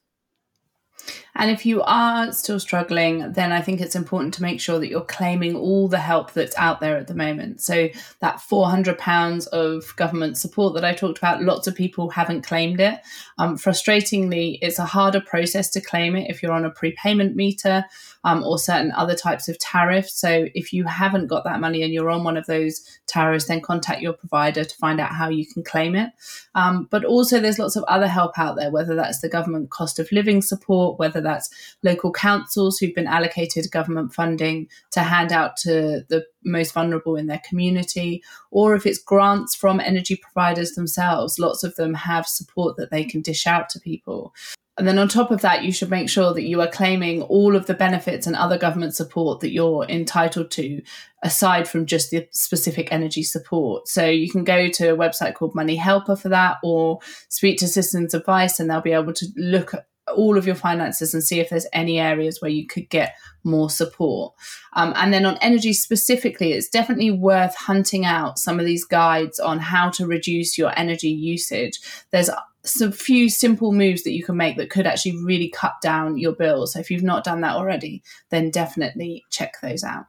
And 1.34 1.50
if 1.50 1.66
you 1.66 1.82
are 1.82 2.32
still 2.32 2.58
struggling, 2.58 3.32
then 3.32 3.52
I 3.52 3.60
think 3.60 3.80
it's 3.80 3.94
important 3.94 4.34
to 4.34 4.42
make 4.42 4.60
sure 4.60 4.78
that 4.78 4.88
you're 4.88 5.02
claiming 5.02 5.54
all 5.54 5.86
the 5.88 5.98
help 5.98 6.32
that's 6.32 6.56
out 6.56 6.80
there 6.80 6.96
at 6.96 7.08
the 7.08 7.14
moment. 7.14 7.60
So, 7.60 7.88
that 8.20 8.38
£400 8.38 9.46
of 9.48 9.94
government 9.96 10.38
support 10.38 10.74
that 10.74 10.84
I 10.84 10.94
talked 10.94 11.18
about, 11.18 11.42
lots 11.42 11.66
of 11.66 11.74
people 11.74 12.10
haven't 12.10 12.46
claimed 12.46 12.80
it. 12.80 13.00
Um, 13.38 13.58
frustratingly, 13.58 14.58
it's 14.62 14.78
a 14.78 14.86
harder 14.86 15.20
process 15.20 15.70
to 15.70 15.80
claim 15.80 16.16
it 16.16 16.30
if 16.30 16.42
you're 16.42 16.52
on 16.52 16.64
a 16.64 16.70
prepayment 16.70 17.36
meter 17.36 17.84
um, 18.26 18.42
or 18.42 18.58
certain 18.58 18.90
other 18.92 19.14
types 19.14 19.48
of 19.48 19.56
tariffs. 19.60 20.12
So, 20.20 20.48
if 20.52 20.72
you 20.72 20.84
haven't 20.84 21.28
got 21.28 21.44
that 21.44 21.60
money 21.60 21.82
and 21.82 21.94
you're 21.94 22.10
on 22.10 22.24
one 22.24 22.36
of 22.36 22.46
those 22.46 22.82
tariffs, 23.06 23.46
then 23.46 23.60
contact 23.60 24.02
your 24.02 24.14
provider 24.14 24.64
to 24.64 24.76
find 24.76 25.00
out 25.00 25.12
how 25.12 25.28
you 25.28 25.46
can 25.46 25.62
claim 25.62 25.94
it. 25.94 26.10
Um, 26.56 26.88
but 26.90 27.04
also, 27.04 27.38
there's 27.38 27.60
lots 27.60 27.76
of 27.76 27.84
other 27.84 28.08
help 28.08 28.36
out 28.36 28.56
there, 28.56 28.72
whether 28.72 28.96
that's 28.96 29.20
the 29.20 29.28
government 29.28 29.70
cost 29.70 30.00
of 30.00 30.10
living 30.10 30.42
support, 30.42 30.98
whether 30.98 31.20
that's 31.20 31.48
local 31.84 32.10
councils 32.12 32.78
who've 32.78 32.94
been 32.94 33.06
allocated 33.06 33.70
government 33.70 34.12
funding 34.12 34.68
to 34.90 35.00
hand 35.00 35.30
out 35.30 35.56
to 35.58 36.04
the 36.08 36.26
most 36.44 36.72
vulnerable 36.72 37.14
in 37.14 37.28
their 37.28 37.42
community, 37.48 38.24
or 38.50 38.74
if 38.74 38.86
it's 38.86 38.98
grants 38.98 39.54
from 39.54 39.78
energy 39.78 40.16
providers 40.16 40.72
themselves. 40.72 41.38
Lots 41.38 41.62
of 41.62 41.76
them 41.76 41.94
have 41.94 42.26
support 42.26 42.76
that 42.76 42.90
they 42.90 43.04
can 43.04 43.20
dish 43.20 43.46
out 43.46 43.68
to 43.70 43.80
people. 43.80 44.34
And 44.78 44.86
then 44.86 44.98
on 44.98 45.08
top 45.08 45.30
of 45.30 45.40
that, 45.40 45.64
you 45.64 45.72
should 45.72 45.88
make 45.88 46.10
sure 46.10 46.34
that 46.34 46.42
you 46.42 46.60
are 46.60 46.68
claiming 46.68 47.22
all 47.22 47.56
of 47.56 47.66
the 47.66 47.74
benefits 47.74 48.26
and 48.26 48.36
other 48.36 48.58
government 48.58 48.94
support 48.94 49.40
that 49.40 49.52
you're 49.52 49.84
entitled 49.88 50.50
to, 50.52 50.82
aside 51.22 51.66
from 51.66 51.86
just 51.86 52.10
the 52.10 52.28
specific 52.30 52.92
energy 52.92 53.22
support. 53.22 53.88
So 53.88 54.04
you 54.04 54.30
can 54.30 54.44
go 54.44 54.68
to 54.68 54.92
a 54.92 54.96
website 54.96 55.34
called 55.34 55.54
Money 55.54 55.76
Helper 55.76 56.14
for 56.14 56.28
that, 56.28 56.58
or 56.62 56.98
speak 57.28 57.58
to 57.58 57.68
Citizens 57.68 58.12
Advice, 58.12 58.60
and 58.60 58.68
they'll 58.68 58.82
be 58.82 58.92
able 58.92 59.14
to 59.14 59.26
look 59.36 59.72
at 59.72 59.86
all 60.14 60.38
of 60.38 60.46
your 60.46 60.54
finances 60.54 61.14
and 61.14 61.24
see 61.24 61.40
if 61.40 61.48
there's 61.48 61.66
any 61.72 61.98
areas 61.98 62.40
where 62.40 62.50
you 62.50 62.66
could 62.66 62.88
get 62.90 63.16
more 63.44 63.70
support. 63.70 64.34
Um, 64.74 64.92
and 64.96 65.12
then 65.12 65.26
on 65.26 65.36
energy 65.38 65.72
specifically, 65.72 66.52
it's 66.52 66.68
definitely 66.68 67.10
worth 67.10 67.56
hunting 67.56 68.04
out 68.04 68.38
some 68.38 68.60
of 68.60 68.66
these 68.66 68.84
guides 68.84 69.40
on 69.40 69.58
how 69.58 69.90
to 69.90 70.06
reduce 70.06 70.56
your 70.56 70.72
energy 70.78 71.08
usage. 71.08 71.80
There's 72.12 72.30
some 72.66 72.92
few 72.92 73.28
simple 73.28 73.72
moves 73.72 74.02
that 74.04 74.12
you 74.12 74.24
can 74.24 74.36
make 74.36 74.56
that 74.56 74.70
could 74.70 74.86
actually 74.86 75.16
really 75.22 75.48
cut 75.48 75.74
down 75.82 76.18
your 76.18 76.32
bills. 76.32 76.72
So 76.72 76.80
if 76.80 76.90
you've 76.90 77.02
not 77.02 77.24
done 77.24 77.40
that 77.42 77.56
already, 77.56 78.02
then 78.30 78.50
definitely 78.50 79.24
check 79.30 79.54
those 79.62 79.84
out. 79.84 80.06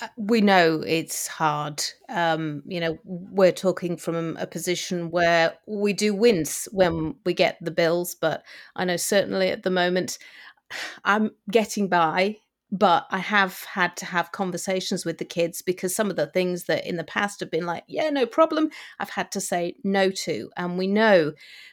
Uh, 0.00 0.08
we 0.16 0.40
know 0.40 0.82
it's 0.86 1.26
hard. 1.26 1.82
Um, 2.08 2.62
you 2.66 2.80
know, 2.80 2.98
we're 3.04 3.52
talking 3.52 3.96
from 3.96 4.36
a 4.36 4.46
position 4.46 5.10
where 5.10 5.54
we 5.66 5.92
do 5.92 6.14
wince 6.14 6.68
when 6.72 7.16
we 7.24 7.34
get 7.34 7.58
the 7.60 7.70
bills, 7.70 8.14
but 8.14 8.44
I 8.76 8.84
know 8.84 8.96
certainly 8.96 9.48
at 9.48 9.62
the 9.62 9.70
moment 9.70 10.18
I'm 11.04 11.30
getting 11.50 11.88
by 11.88 12.36
but 12.72 13.06
I 13.10 13.18
have 13.18 13.64
had 13.64 13.96
to 13.96 14.06
have 14.06 14.30
conversations 14.30 15.04
with 15.04 15.18
the 15.18 15.24
kids 15.24 15.60
because 15.60 15.94
some 15.94 16.08
of 16.08 16.16
the 16.16 16.28
things 16.28 16.64
that 16.64 16.86
in 16.86 16.96
the 16.96 17.04
past 17.04 17.40
have 17.40 17.50
been 17.50 17.66
like, 17.66 17.84
yeah, 17.88 18.10
no 18.10 18.26
problem, 18.26 18.70
I've 19.00 19.10
had 19.10 19.32
to 19.32 19.40
say 19.40 19.74
no 19.82 20.10
to. 20.10 20.50
And 20.56 20.78
we 20.78 20.86
know 20.86 21.32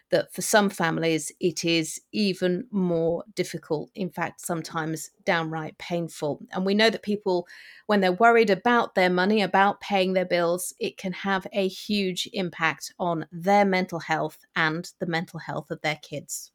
that 0.10 0.34
for 0.34 0.42
some 0.42 0.70
families, 0.70 1.32
it 1.40 1.64
is 1.64 2.02
even 2.12 2.66
more 2.72 3.24
difficult. 3.36 3.92
In 3.94 4.10
fact, 4.10 4.42
sometimes 4.42 5.12
downright 5.24 5.78
painful. 5.78 6.44
And 6.52 6.66
we 6.66 6.74
know 6.74 6.90
that 6.90 7.04
people, 7.04 7.48
when 7.86 8.02
they're 8.02 8.12
worried 8.12 8.50
about 8.50 8.96
their 8.96 9.10
money, 9.10 9.42
about 9.42 9.82
paying 9.82 10.14
their 10.14 10.26
bills, 10.26 10.74
it 10.80 10.98
can 10.98 11.14
have 11.14 11.46
a 11.54 11.68
huge 11.68 12.28
impact 12.34 12.94
on 12.98 13.28
their 13.32 13.66
mental 13.66 14.00
health 14.00 14.40
and 14.56 14.92
the 15.00 15.06
mental 15.06 15.40
health 15.40 15.70
of 15.70 15.82
their 15.82 16.00
kids. 16.02 16.52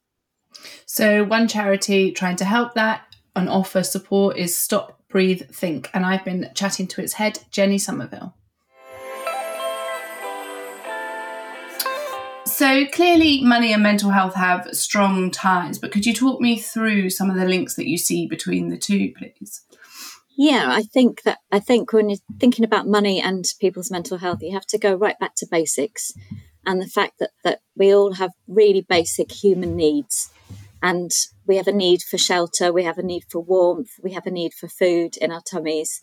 So, 0.84 1.24
one 1.24 1.48
charity 1.48 2.12
trying 2.12 2.36
to 2.36 2.44
help 2.44 2.74
that 2.74 3.06
and 3.34 3.48
offer 3.48 3.82
support 3.82 4.36
is 4.36 4.56
Stop, 4.56 5.00
Breathe, 5.08 5.42
Think. 5.50 5.90
And 5.92 6.04
I've 6.04 6.24
been 6.24 6.50
chatting 6.54 6.86
to 6.88 7.02
its 7.02 7.14
head, 7.14 7.40
Jenny 7.50 7.78
Somerville. 7.78 8.34
So 12.44 12.86
clearly, 12.86 13.42
money 13.42 13.72
and 13.72 13.82
mental 13.82 14.10
health 14.10 14.34
have 14.34 14.68
strong 14.72 15.30
ties, 15.30 15.78
but 15.78 15.90
could 15.90 16.04
you 16.04 16.12
talk 16.12 16.40
me 16.40 16.58
through 16.58 17.10
some 17.10 17.30
of 17.30 17.36
the 17.36 17.46
links 17.46 17.76
that 17.76 17.88
you 17.88 17.96
see 17.96 18.26
between 18.26 18.68
the 18.68 18.76
two, 18.76 19.12
please? 19.16 19.62
Yeah, 20.36 20.66
I 20.68 20.82
think 20.82 21.22
that 21.22 21.38
I 21.50 21.60
think 21.60 21.92
when 21.92 22.08
you're 22.08 22.18
thinking 22.38 22.64
about 22.64 22.86
money 22.86 23.20
and 23.20 23.44
people's 23.60 23.90
mental 23.90 24.18
health, 24.18 24.38
you 24.42 24.52
have 24.52 24.66
to 24.66 24.78
go 24.78 24.94
right 24.94 25.18
back 25.18 25.34
to 25.36 25.46
basics 25.50 26.12
and 26.64 26.80
the 26.80 26.86
fact 26.86 27.14
that, 27.18 27.30
that 27.44 27.60
we 27.76 27.94
all 27.94 28.14
have 28.14 28.30
really 28.46 28.82
basic 28.82 29.32
human 29.32 29.76
needs 29.76 30.30
and 30.82 31.12
we 31.46 31.56
have 31.56 31.68
a 31.68 31.72
need 31.72 32.02
for 32.02 32.18
shelter, 32.18 32.72
we 32.72 32.82
have 32.82 32.98
a 32.98 33.02
need 33.02 33.24
for 33.28 33.40
warmth, 33.40 33.92
we 34.02 34.12
have 34.12 34.26
a 34.26 34.30
need 34.30 34.52
for 34.52 34.68
food 34.68 35.16
in 35.16 35.30
our 35.30 35.40
tummies. 35.40 36.00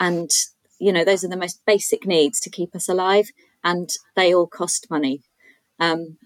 And, 0.00 0.30
you 0.78 0.92
know, 0.92 1.04
those 1.04 1.22
are 1.22 1.28
the 1.28 1.36
most 1.36 1.60
basic 1.66 2.06
needs 2.06 2.40
to 2.40 2.50
keep 2.50 2.74
us 2.74 2.88
alive, 2.88 3.30
and 3.62 3.90
they 4.16 4.34
all 4.34 4.46
cost 4.46 4.90
money. 4.90 5.22
Um, 5.78 6.16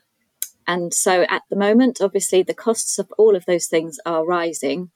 and 0.67 0.95
so 0.95 1.23
at 1.29 1.43
the 1.51 1.57
moment, 1.57 2.01
obviously, 2.01 2.43
the 2.43 2.55
costs 2.55 2.99
of 2.99 3.13
all 3.19 3.37
of 3.37 3.45
those 3.45 3.67
things 3.67 3.99
are 4.07 4.25
rising. 4.25 4.91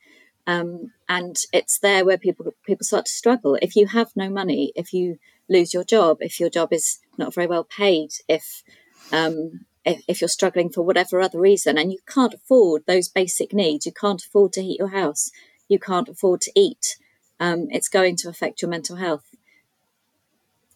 Um, 0.47 0.93
and 1.09 1.37
it's 1.53 1.79
there 1.79 2.05
where 2.05 2.19
people 2.19 2.55
people 2.65 2.85
start 2.85 3.07
to 3.07 3.13
struggle. 3.13 3.57
If 3.61 3.77
you 3.77 3.87
have 3.87 4.11
no 4.17 4.31
money, 4.31 4.73
if 4.75 4.93
you 4.93 5.19
lose 5.49 5.75
your 5.75 5.85
job, 5.85 6.19
if 6.21 6.41
your 6.41 6.51
job 6.51 6.73
is 6.73 6.99
not 7.19 7.35
very 7.35 7.47
well 7.47 7.65
paid, 7.65 8.11
if 8.29 8.63
um, 9.13 9.67
if, 9.85 10.03
if, 10.07 10.21
you're 10.21 10.29
struggling 10.29 10.71
for 10.71 10.83
whatever 10.83 11.21
other 11.21 11.41
reason 11.41 11.79
and 11.79 11.93
you 11.93 11.99
can't 12.07 12.35
afford 12.35 12.83
those 12.87 13.09
basic 13.09 13.53
needs, 13.53 13.87
you 13.87 13.93
can't 13.93 14.25
afford 14.25 14.53
to 14.55 14.63
heat 14.63 14.79
your 14.79 14.89
house, 14.89 15.31
you 15.69 15.79
can't 15.79 16.09
afford 16.09 16.41
to 16.43 16.53
eat, 16.55 16.97
um, 17.39 17.67
it's 17.71 17.89
going 17.89 18.17
to 18.17 18.29
affect 18.29 18.63
your 18.63 18.71
mental 18.71 18.97
health. 18.97 19.25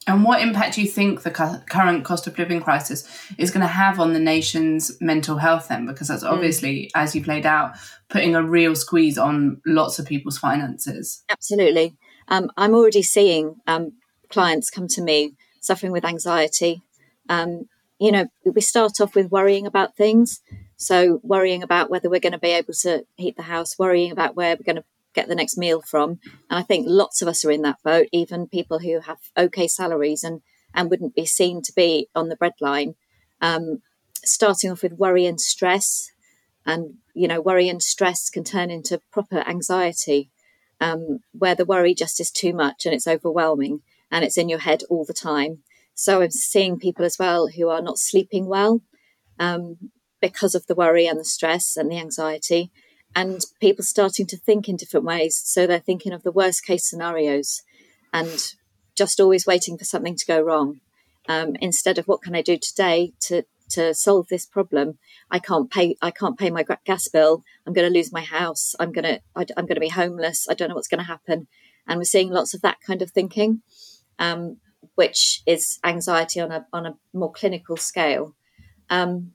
And 0.06 0.22
what 0.22 0.42
impact 0.42 0.74
do 0.74 0.82
you 0.82 0.88
think 0.88 1.22
the 1.22 1.30
cu- 1.30 1.60
current 1.70 2.04
cost 2.04 2.26
of 2.26 2.38
living 2.38 2.60
crisis 2.60 3.08
is 3.38 3.50
going 3.50 3.62
to 3.62 3.66
have 3.66 3.98
on 3.98 4.12
the 4.12 4.18
nation's 4.20 5.00
mental 5.00 5.38
health 5.38 5.68
then? 5.68 5.86
Because 5.86 6.08
that's 6.08 6.22
obviously, 6.22 6.84
mm. 6.84 6.90
as 6.94 7.14
you've 7.14 7.26
laid 7.26 7.46
out, 7.46 7.76
putting 8.08 8.34
a 8.34 8.42
real 8.42 8.74
squeeze 8.74 9.16
on 9.16 9.62
lots 9.64 9.98
of 9.98 10.06
people's 10.06 10.36
finances. 10.36 11.24
Absolutely. 11.30 11.96
Um, 12.28 12.50
I'm 12.56 12.74
already 12.74 13.02
seeing 13.02 13.56
um, 13.66 13.92
clients 14.28 14.70
come 14.70 14.88
to 14.88 15.02
me 15.02 15.34
suffering 15.60 15.92
with 15.92 16.04
anxiety. 16.04 16.82
Um, 17.30 17.68
you 17.98 18.12
know, 18.12 18.26
we 18.44 18.60
start 18.60 19.00
off 19.00 19.14
with 19.14 19.30
worrying 19.30 19.66
about 19.66 19.96
things. 19.96 20.40
So, 20.76 21.20
worrying 21.22 21.62
about 21.62 21.90
whether 21.90 22.10
we're 22.10 22.20
going 22.20 22.32
to 22.32 22.38
be 22.38 22.48
able 22.48 22.74
to 22.82 23.04
heat 23.16 23.36
the 23.36 23.42
house, 23.42 23.78
worrying 23.78 24.10
about 24.10 24.34
where 24.34 24.56
we're 24.56 24.64
going 24.64 24.82
to 24.82 24.84
get 25.14 25.28
the 25.28 25.34
next 25.34 25.56
meal 25.56 25.80
from. 25.80 26.18
And 26.50 26.58
I 26.58 26.62
think 26.62 26.86
lots 26.88 27.22
of 27.22 27.28
us 27.28 27.44
are 27.44 27.50
in 27.50 27.62
that 27.62 27.82
boat, 27.84 28.08
even 28.12 28.48
people 28.48 28.80
who 28.80 29.00
have 29.00 29.18
okay 29.36 29.68
salaries 29.68 30.24
and, 30.24 30.42
and 30.74 30.90
wouldn't 30.90 31.14
be 31.14 31.26
seen 31.26 31.62
to 31.62 31.72
be 31.72 32.08
on 32.14 32.28
the 32.28 32.36
breadline. 32.36 32.96
Um, 33.40 33.82
starting 34.24 34.70
off 34.70 34.82
with 34.82 34.92
worry 34.92 35.26
and 35.26 35.40
stress. 35.40 36.10
And, 36.66 36.94
you 37.14 37.28
know, 37.28 37.40
worry 37.40 37.68
and 37.68 37.82
stress 37.82 38.30
can 38.30 38.42
turn 38.42 38.70
into 38.70 39.00
proper 39.12 39.40
anxiety, 39.40 40.30
um, 40.80 41.20
where 41.32 41.54
the 41.54 41.66
worry 41.66 41.94
just 41.94 42.20
is 42.20 42.30
too 42.30 42.54
much 42.54 42.84
and 42.84 42.94
it's 42.94 43.06
overwhelming 43.06 43.82
and 44.10 44.24
it's 44.24 44.38
in 44.38 44.48
your 44.48 44.60
head 44.60 44.82
all 44.88 45.04
the 45.04 45.14
time. 45.14 45.58
So 45.94 46.22
I'm 46.22 46.30
seeing 46.30 46.78
people 46.78 47.04
as 47.04 47.18
well 47.18 47.48
who 47.48 47.68
are 47.68 47.82
not 47.82 47.98
sleeping 47.98 48.46
well 48.46 48.82
um, 49.38 49.90
because 50.20 50.54
of 50.54 50.66
the 50.66 50.74
worry 50.74 51.06
and 51.06 51.18
the 51.18 51.24
stress 51.24 51.76
and 51.76 51.90
the 51.90 51.98
anxiety, 51.98 52.70
and 53.14 53.40
people 53.60 53.84
starting 53.84 54.26
to 54.26 54.36
think 54.36 54.68
in 54.68 54.76
different 54.76 55.06
ways. 55.06 55.40
So 55.44 55.66
they're 55.66 55.78
thinking 55.78 56.12
of 56.12 56.22
the 56.22 56.32
worst 56.32 56.64
case 56.64 56.88
scenarios 56.88 57.62
and 58.12 58.54
just 58.96 59.20
always 59.20 59.46
waiting 59.46 59.78
for 59.78 59.84
something 59.84 60.16
to 60.16 60.26
go 60.26 60.40
wrong 60.40 60.80
um, 61.28 61.56
instead 61.60 61.98
of 61.98 62.06
what 62.06 62.22
can 62.22 62.34
I 62.34 62.42
do 62.42 62.58
today 62.58 63.12
to 63.20 63.44
to 63.70 63.94
solve 63.94 64.28
this 64.28 64.46
problem. 64.46 64.98
I 65.30 65.38
can't 65.38 65.70
pay. 65.70 65.96
I 66.02 66.10
can't 66.10 66.38
pay 66.38 66.50
my 66.50 66.64
gas 66.84 67.08
bill. 67.08 67.42
I'm 67.66 67.72
going 67.72 67.90
to 67.90 67.94
lose 67.94 68.12
my 68.12 68.20
house. 68.20 68.74
I'm 68.78 68.92
going 68.92 69.04
to. 69.04 69.20
I'm 69.36 69.66
going 69.66 69.74
to 69.74 69.80
be 69.80 69.88
homeless. 69.88 70.46
I 70.48 70.54
don't 70.54 70.68
know 70.68 70.74
what's 70.74 70.88
going 70.88 70.98
to 70.98 71.04
happen. 71.04 71.46
And 71.86 71.98
we're 71.98 72.04
seeing 72.04 72.30
lots 72.30 72.54
of 72.54 72.62
that 72.62 72.78
kind 72.86 73.02
of 73.02 73.10
thinking. 73.10 73.62
Um, 74.18 74.58
which 74.94 75.42
is 75.46 75.78
anxiety 75.84 76.40
on 76.40 76.52
a 76.52 76.66
on 76.72 76.86
a 76.86 76.96
more 77.12 77.32
clinical 77.32 77.76
scale. 77.76 78.34
Um, 78.90 79.32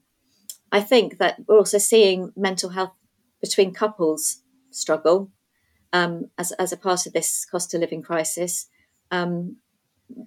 I 0.72 0.82
think 0.82 1.18
that 1.18 1.38
we're 1.48 1.58
also 1.58 1.80
seeing 1.80 2.32
mental 2.36 2.70
health 2.70 2.94
between 3.42 3.74
couples 3.74 4.42
struggle 4.72 5.32
um, 5.94 6.30
as 6.38 6.52
as 6.54 6.72
a 6.72 6.78
part 6.78 7.06
of 7.06 7.14
this 7.14 7.46
cost 7.46 7.74
of 7.74 7.82
living 7.82 8.02
crisis, 8.02 8.68
um, 9.12 9.58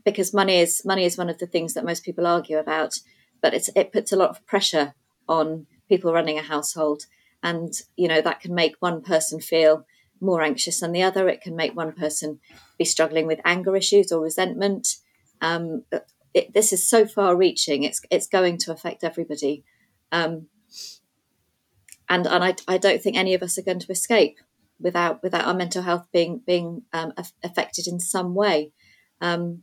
because 0.04 0.34
money 0.34 0.58
is 0.58 0.82
money 0.84 1.04
is 1.04 1.18
one 1.18 1.30
of 1.30 1.38
the 1.38 1.46
things 1.46 1.74
that 1.74 1.84
most 1.84 2.04
people 2.04 2.26
argue 2.26 2.58
about, 2.58 2.98
but 3.40 3.54
it 3.54 3.92
puts 3.92 4.12
a 4.12 4.16
lot 4.16 4.30
of 4.30 4.44
pressure 4.46 4.94
on 5.28 5.66
people 5.88 6.12
running 6.12 6.38
a 6.38 6.42
household, 6.42 7.06
and 7.42 7.72
you 7.96 8.08
know 8.08 8.20
that 8.20 8.40
can 8.40 8.54
make 8.54 8.76
one 8.80 9.02
person 9.02 9.40
feel 9.40 9.86
more 10.20 10.42
anxious 10.42 10.80
than 10.80 10.92
the 10.92 11.02
other. 11.02 11.28
It 11.28 11.40
can 11.40 11.56
make 11.56 11.76
one 11.76 11.92
person 11.92 12.40
be 12.78 12.84
struggling 12.84 13.26
with 13.26 13.40
anger 13.44 13.76
issues 13.76 14.12
or 14.12 14.20
resentment. 14.20 14.96
Um, 15.42 15.84
it, 16.32 16.54
this 16.54 16.72
is 16.72 16.88
so 16.88 17.04
far 17.06 17.36
reaching. 17.36 17.82
It's 17.82 18.00
it's 18.10 18.28
going 18.28 18.56
to 18.58 18.72
affect 18.72 19.04
everybody, 19.04 19.64
um, 20.10 20.46
and 22.08 22.26
and 22.26 22.44
I, 22.44 22.54
I 22.66 22.78
don't 22.78 23.02
think 23.02 23.16
any 23.16 23.34
of 23.34 23.42
us 23.42 23.58
are 23.58 23.62
going 23.62 23.80
to 23.80 23.92
escape 23.92 24.38
without 24.80 25.22
without 25.22 25.46
our 25.46 25.54
mental 25.54 25.82
health 25.82 26.06
being 26.12 26.40
being 26.46 26.82
um, 26.92 27.12
affected 27.42 27.86
in 27.86 28.00
some 28.00 28.34
way. 28.34 28.72
Um, 29.20 29.62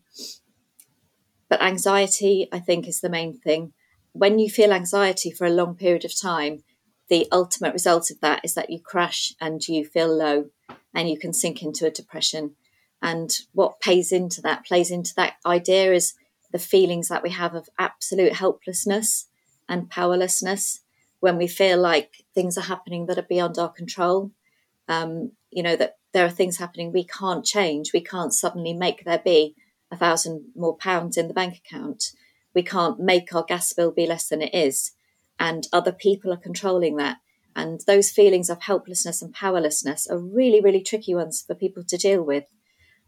but 1.49 1.61
anxiety, 1.61 2.47
I 2.51 2.59
think, 2.59 2.87
is 2.87 3.01
the 3.01 3.09
main 3.09 3.39
thing. 3.39 3.73
When 4.11 4.37
you 4.37 4.49
feel 4.49 4.71
anxiety 4.73 5.31
for 5.31 5.45
a 5.47 5.51
long 5.51 5.75
period 5.75 6.05
of 6.05 6.19
time, 6.19 6.63
the 7.09 7.27
ultimate 7.31 7.73
result 7.73 8.11
of 8.11 8.19
that 8.19 8.41
is 8.43 8.53
that 8.53 8.69
you 8.69 8.79
crash 8.79 9.33
and 9.41 9.65
you 9.67 9.85
feel 9.85 10.15
low, 10.15 10.49
and 10.93 11.09
you 11.09 11.17
can 11.17 11.33
sink 11.33 11.63
into 11.63 11.87
a 11.87 11.91
depression. 11.91 12.55
And 13.01 13.31
what 13.53 13.79
pays 13.79 14.11
into 14.11 14.41
that, 14.41 14.65
plays 14.65 14.91
into 14.91 15.13
that 15.15 15.35
idea 15.45 15.93
is 15.93 16.13
the 16.51 16.59
feelings 16.59 17.07
that 17.07 17.23
we 17.23 17.29
have 17.29 17.55
of 17.55 17.69
absolute 17.77 18.33
helplessness 18.33 19.27
and 19.67 19.89
powerlessness 19.89 20.81
when 21.19 21.37
we 21.37 21.47
feel 21.47 21.79
like 21.79 22.25
things 22.33 22.57
are 22.57 22.61
happening 22.61 23.05
that 23.05 23.17
are 23.17 23.27
beyond 23.29 23.57
our 23.57 23.71
control. 23.71 24.31
Um, 24.87 25.31
you 25.51 25.63
know, 25.63 25.75
that 25.75 25.97
there 26.13 26.25
are 26.25 26.29
things 26.29 26.57
happening 26.57 26.91
we 26.91 27.05
can't 27.05 27.45
change. 27.45 27.93
We 27.93 28.01
can't 28.01 28.33
suddenly 28.33 28.73
make 28.73 29.05
there 29.05 29.21
be 29.23 29.55
a 29.91 29.97
thousand 29.97 30.45
more 30.55 30.75
pounds 30.75 31.17
in 31.17 31.27
the 31.27 31.33
bank 31.33 31.57
account. 31.57 32.11
We 32.55 32.63
can't 32.63 32.99
make 32.99 33.33
our 33.33 33.43
gas 33.43 33.71
bill 33.73 33.91
be 33.91 34.07
less 34.07 34.27
than 34.27 34.41
it 34.41 34.53
is. 34.53 34.91
And 35.39 35.67
other 35.71 35.91
people 35.91 36.33
are 36.33 36.37
controlling 36.37 36.97
that. 36.97 37.17
And 37.55 37.81
those 37.87 38.11
feelings 38.11 38.49
of 38.49 38.61
helplessness 38.61 39.21
and 39.21 39.33
powerlessness 39.33 40.07
are 40.07 40.17
really, 40.17 40.61
really 40.61 40.81
tricky 40.81 41.15
ones 41.15 41.43
for 41.45 41.55
people 41.55 41.83
to 41.87 41.97
deal 41.97 42.23
with 42.23 42.45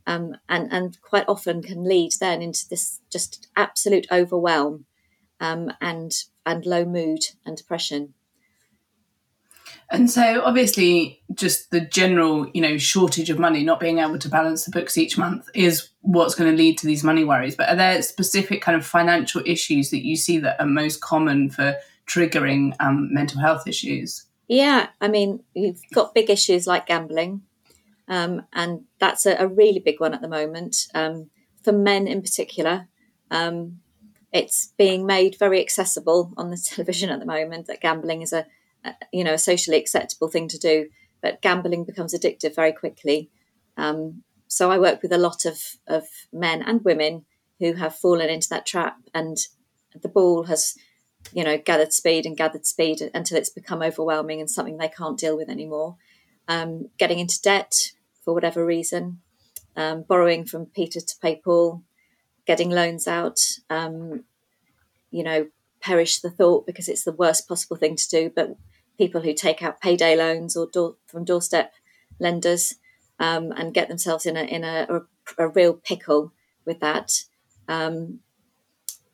um, 0.07 0.35
and 0.49 0.71
and 0.71 1.01
quite 1.01 1.25
often 1.27 1.61
can 1.61 1.83
lead 1.83 2.11
then 2.19 2.41
into 2.41 2.67
this 2.69 2.99
just 3.11 3.47
absolute 3.55 4.07
overwhelm 4.11 4.85
um, 5.39 5.71
and 5.81 6.13
and 6.45 6.65
low 6.65 6.85
mood 6.85 7.23
and 7.45 7.57
depression. 7.57 8.13
And 9.89 10.09
so, 10.09 10.41
obviously, 10.45 11.21
just 11.33 11.69
the 11.71 11.81
general, 11.81 12.49
you 12.53 12.61
know, 12.61 12.77
shortage 12.77 13.29
of 13.29 13.39
money, 13.39 13.63
not 13.63 13.81
being 13.81 13.99
able 13.99 14.17
to 14.19 14.29
balance 14.29 14.63
the 14.63 14.71
books 14.71 14.97
each 14.97 15.17
month, 15.17 15.49
is 15.53 15.89
what's 15.99 16.33
going 16.33 16.49
to 16.49 16.57
lead 16.57 16.77
to 16.77 16.87
these 16.87 17.03
money 17.03 17.25
worries. 17.25 17.57
But 17.57 17.67
are 17.67 17.75
there 17.75 18.01
specific 18.01 18.61
kind 18.61 18.77
of 18.77 18.85
financial 18.85 19.41
issues 19.45 19.89
that 19.89 20.05
you 20.05 20.15
see 20.15 20.37
that 20.39 20.61
are 20.61 20.65
most 20.65 21.01
common 21.01 21.49
for 21.49 21.75
triggering 22.07 22.73
um, 22.79 23.13
mental 23.13 23.41
health 23.41 23.67
issues? 23.67 24.25
Yeah, 24.47 24.87
I 25.01 25.09
mean, 25.09 25.43
you've 25.53 25.81
got 25.93 26.15
big 26.15 26.29
issues 26.29 26.67
like 26.67 26.87
gambling, 26.87 27.41
um, 28.07 28.43
and 28.53 28.85
that's 28.99 29.25
a, 29.25 29.35
a, 29.35 29.47
really 29.47 29.79
big 29.79 29.99
one 29.99 30.13
at 30.13 30.21
the 30.21 30.27
moment 30.27 30.87
um, 30.93 31.29
for 31.63 31.71
men 31.71 32.07
in 32.07 32.21
particular. 32.21 32.87
Um, 33.29 33.79
it's 34.31 34.73
being 34.77 35.05
made 35.05 35.37
very 35.37 35.61
accessible 35.61 36.33
on 36.37 36.49
the 36.49 36.57
television 36.65 37.09
at 37.09 37.19
the 37.19 37.25
moment 37.25 37.67
that 37.67 37.81
gambling 37.81 38.21
is 38.21 38.33
a, 38.33 38.45
a, 38.83 38.93
you 39.11 39.23
know 39.23 39.33
a 39.33 39.39
socially 39.39 39.77
acceptable 39.77 40.27
thing 40.27 40.47
to 40.49 40.57
do, 40.57 40.89
but 41.21 41.41
gambling 41.41 41.85
becomes 41.85 42.13
addictive 42.13 42.55
very 42.55 42.73
quickly. 42.73 43.29
Um, 43.77 44.23
so 44.47 44.69
I 44.69 44.79
work 44.79 45.01
with 45.01 45.13
a 45.13 45.17
lot 45.17 45.45
of, 45.45 45.61
of 45.87 46.03
men 46.33 46.61
and 46.61 46.83
women 46.83 47.25
who 47.59 47.73
have 47.73 47.95
fallen 47.95 48.29
into 48.29 48.49
that 48.49 48.65
trap, 48.65 48.97
and 49.13 49.37
the 50.01 50.09
ball 50.09 50.43
has 50.43 50.75
you 51.31 51.43
know 51.43 51.57
gathered 51.57 51.93
speed 51.93 52.25
and 52.25 52.35
gathered 52.35 52.65
speed 52.65 53.09
until 53.13 53.37
it's 53.37 53.49
become 53.49 53.81
overwhelming 53.81 54.39
and 54.39 54.49
something 54.49 54.77
they 54.77 54.89
can't 54.89 55.19
deal 55.19 55.37
with 55.37 55.49
anymore. 55.49 55.97
Um, 56.51 56.89
getting 56.97 57.19
into 57.19 57.41
debt, 57.41 57.93
for 58.23 58.33
whatever 58.33 58.65
reason, 58.65 59.21
um, 59.75 60.03
borrowing 60.03 60.45
from 60.45 60.65
Peter 60.65 60.99
to 60.99 61.15
pay 61.21 61.35
Paul, 61.43 61.83
getting 62.45 62.69
loans 62.69 63.07
out, 63.07 63.39
um, 63.69 64.25
you 65.11 65.23
know, 65.23 65.47
perish 65.79 66.19
the 66.19 66.29
thought 66.29 66.65
because 66.65 66.89
it's 66.89 67.05
the 67.05 67.19
worst 67.23 67.47
possible 67.47 67.77
thing 67.77 67.95
to 67.95 68.09
do. 68.09 68.31
But 68.35 68.57
people 68.97 69.21
who 69.21 69.33
take 69.33 69.63
out 69.63 69.81
payday 69.81 70.15
loans 70.17 70.57
or 70.57 70.67
door, 70.67 70.95
from 71.07 71.23
doorstep 71.23 71.73
lenders 72.19 72.75
um, 73.17 73.51
and 73.51 73.73
get 73.73 73.87
themselves 73.87 74.25
in 74.25 74.35
a 74.35 74.43
in 74.43 74.63
a, 74.63 74.87
a, 74.89 75.45
a 75.45 75.47
real 75.47 75.73
pickle 75.73 76.33
with 76.65 76.79
that. 76.81 77.23
Um, 77.67 78.19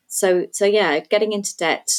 so 0.08 0.48
so 0.52 0.66
yeah, 0.66 1.00
getting 1.00 1.34
into 1.34 1.56
debt, 1.56 1.90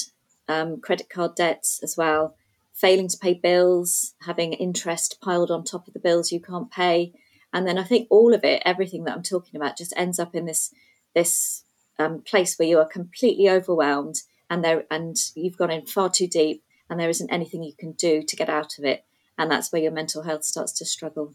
um, 0.49 0.81
credit 0.81 1.09
card 1.09 1.37
debts 1.37 1.81
as 1.83 1.97
well, 1.97 2.35
failing 2.81 3.09
to 3.09 3.19
pay 3.19 3.35
bills, 3.35 4.15
having 4.23 4.53
interest 4.53 5.19
piled 5.21 5.51
on 5.51 5.65
top 5.65 5.89
of 5.89 5.95
the 5.95 6.01
bills 6.01 6.31
you 6.31 6.41
can't 6.41 6.71
pay. 6.71 7.13
And 7.53 7.67
then 7.67 7.79
I 7.79 7.83
think 7.83 8.07
all 8.11 8.35
of 8.35 8.45
it, 8.45 8.63
everything 8.65 9.05
that 9.05 9.17
I'm 9.17 9.23
talking 9.23 9.57
about, 9.57 9.77
just 9.77 9.93
ends 9.97 10.19
up 10.19 10.35
in 10.35 10.47
this 10.47 10.73
this 11.15 11.65
um, 11.99 12.23
place 12.23 12.57
where 12.57 12.69
you 12.69 12.79
are 12.79 12.87
completely 12.87 13.49
overwhelmed 13.49 14.23
and 14.49 14.63
there 14.63 14.85
and 14.91 15.17
you've 15.35 15.57
gone 15.57 15.71
in 15.71 15.87
far 15.87 16.09
too 16.09 16.29
deep 16.29 16.63
and 16.89 17.01
there 17.01 17.09
isn't 17.09 17.33
anything 17.33 17.63
you 17.63 17.73
can 17.77 17.93
do 17.93 18.23
to 18.23 18.37
get 18.37 18.49
out 18.49 18.79
of 18.79 18.85
it. 18.85 19.05
And 19.37 19.51
that's 19.51 19.73
where 19.73 19.83
your 19.83 19.93
mental 19.93 20.23
health 20.23 20.45
starts 20.45 20.73
to 20.75 20.85
struggle. 20.85 21.35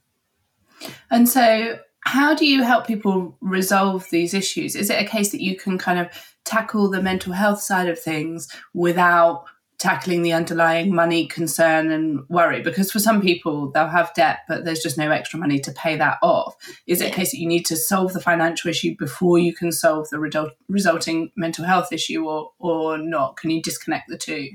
And 1.12 1.28
so 1.28 1.80
how 2.06 2.36
do 2.36 2.46
you 2.46 2.64
help 2.64 2.86
people 2.86 3.38
resolve 3.42 4.08
these 4.12 4.34
issues? 4.34 4.76
Is 4.76 4.90
it 4.90 5.02
a 5.02 5.08
case 5.08 5.32
that 5.32 5.42
you 5.42 5.56
can 5.56 5.78
kind 5.78 6.00
of 6.00 6.08
tackle 6.46 6.90
the 6.90 7.02
mental 7.02 7.34
health 7.34 7.62
side 7.62 7.88
of 7.88 8.00
things 8.00 8.48
without 8.74 9.46
tackling 9.84 10.22
the 10.22 10.32
underlying 10.32 10.96
money 10.96 11.28
concern 11.28 11.92
and 11.92 12.24
worry 12.30 12.62
because 12.62 12.90
for 12.90 13.00
some 13.00 13.22
people 13.22 13.70
they'll 13.72 13.90
have 13.90 14.14
debt 14.14 14.40
but 14.48 14.64
there's 14.64 14.82
just 14.82 14.98
no 14.98 15.12
extra 15.12 15.38
money 15.38 15.60
to 15.60 15.74
pay 15.74 15.98
that 15.98 16.18
off. 16.24 16.56
Is 16.88 17.02
it 17.02 17.12
a 17.12 17.14
case 17.14 17.32
that 17.32 17.40
you 17.40 17.48
need 17.50 17.66
to 17.66 17.76
solve 17.76 18.14
the 18.14 18.22
financial 18.22 18.70
issue 18.70 18.96
before 18.98 19.40
you 19.40 19.54
can 19.54 19.74
solve 19.74 20.10
the 20.10 20.20
result, 20.20 20.54
resulting 20.70 21.34
mental 21.36 21.66
health 21.66 21.92
issue 21.92 22.26
or 22.26 22.52
or 22.60 22.98
not? 22.98 23.36
Can 23.36 23.50
you 23.50 23.62
disconnect 23.62 24.08
the 24.08 24.18
two? 24.18 24.52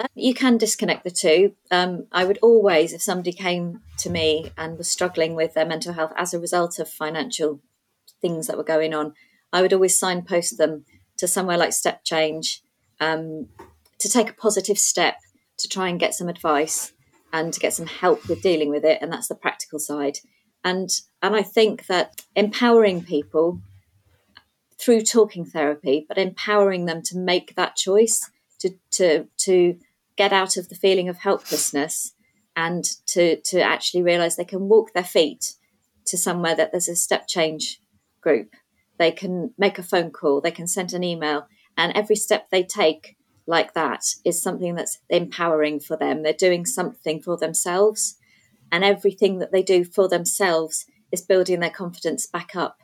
Um, 0.00 0.08
you 0.16 0.34
can 0.34 0.58
disconnect 0.58 1.04
the 1.04 1.12
two. 1.12 1.54
Um, 1.70 2.08
I 2.10 2.24
would 2.24 2.40
always, 2.42 2.92
if 2.92 3.00
somebody 3.00 3.32
came 3.32 3.80
to 3.98 4.10
me 4.10 4.50
and 4.58 4.76
was 4.76 4.90
struggling 4.90 5.36
with 5.36 5.54
their 5.54 5.66
mental 5.66 5.92
health 5.92 6.12
as 6.16 6.34
a 6.34 6.40
result 6.40 6.80
of 6.80 6.88
financial 6.88 7.60
things 8.20 8.48
that 8.48 8.56
were 8.56 8.64
going 8.64 8.92
on, 8.92 9.14
I 9.52 9.62
would 9.62 9.72
always 9.72 9.96
signpost 9.96 10.58
them 10.58 10.84
to 11.18 11.28
somewhere 11.28 11.56
like 11.56 11.72
Step 11.72 12.02
Change 12.02 12.64
um, 12.98 13.46
to 14.04 14.10
take 14.10 14.28
a 14.28 14.34
positive 14.34 14.78
step 14.78 15.16
to 15.56 15.66
try 15.66 15.88
and 15.88 15.98
get 15.98 16.14
some 16.14 16.28
advice 16.28 16.92
and 17.32 17.54
to 17.54 17.58
get 17.58 17.72
some 17.72 17.86
help 17.86 18.28
with 18.28 18.42
dealing 18.42 18.68
with 18.68 18.84
it. 18.84 18.98
And 19.00 19.10
that's 19.10 19.28
the 19.28 19.34
practical 19.34 19.78
side. 19.78 20.18
And 20.62 20.90
and 21.22 21.34
I 21.34 21.42
think 21.42 21.86
that 21.86 22.20
empowering 22.36 23.02
people 23.02 23.62
through 24.78 25.00
talking 25.02 25.46
therapy, 25.46 26.04
but 26.06 26.18
empowering 26.18 26.84
them 26.84 27.00
to 27.06 27.16
make 27.16 27.54
that 27.54 27.76
choice 27.76 28.30
to 28.60 28.74
to 28.92 29.26
to 29.38 29.78
get 30.16 30.34
out 30.34 30.58
of 30.58 30.68
the 30.68 30.74
feeling 30.74 31.08
of 31.08 31.16
helplessness 31.16 32.12
and 32.54 32.84
to 33.06 33.40
to 33.40 33.62
actually 33.62 34.02
realize 34.02 34.36
they 34.36 34.44
can 34.44 34.68
walk 34.68 34.92
their 34.92 35.02
feet 35.02 35.54
to 36.08 36.18
somewhere 36.18 36.54
that 36.54 36.72
there's 36.72 36.88
a 36.88 36.94
step 36.96 37.26
change 37.26 37.80
group. 38.20 38.50
They 38.98 39.12
can 39.12 39.54
make 39.56 39.78
a 39.78 39.82
phone 39.82 40.10
call, 40.10 40.42
they 40.42 40.50
can 40.50 40.66
send 40.66 40.92
an 40.92 41.02
email, 41.02 41.46
and 41.74 41.96
every 41.96 42.16
step 42.16 42.50
they 42.50 42.64
take 42.64 43.16
like 43.46 43.74
that 43.74 44.04
is 44.24 44.42
something 44.42 44.74
that's 44.74 44.98
empowering 45.08 45.80
for 45.80 45.96
them. 45.96 46.22
They're 46.22 46.32
doing 46.32 46.64
something 46.66 47.20
for 47.20 47.36
themselves, 47.36 48.16
and 48.72 48.84
everything 48.84 49.38
that 49.38 49.52
they 49.52 49.62
do 49.62 49.84
for 49.84 50.08
themselves 50.08 50.86
is 51.12 51.22
building 51.22 51.60
their 51.60 51.70
confidence 51.70 52.26
back 52.26 52.56
up 52.56 52.78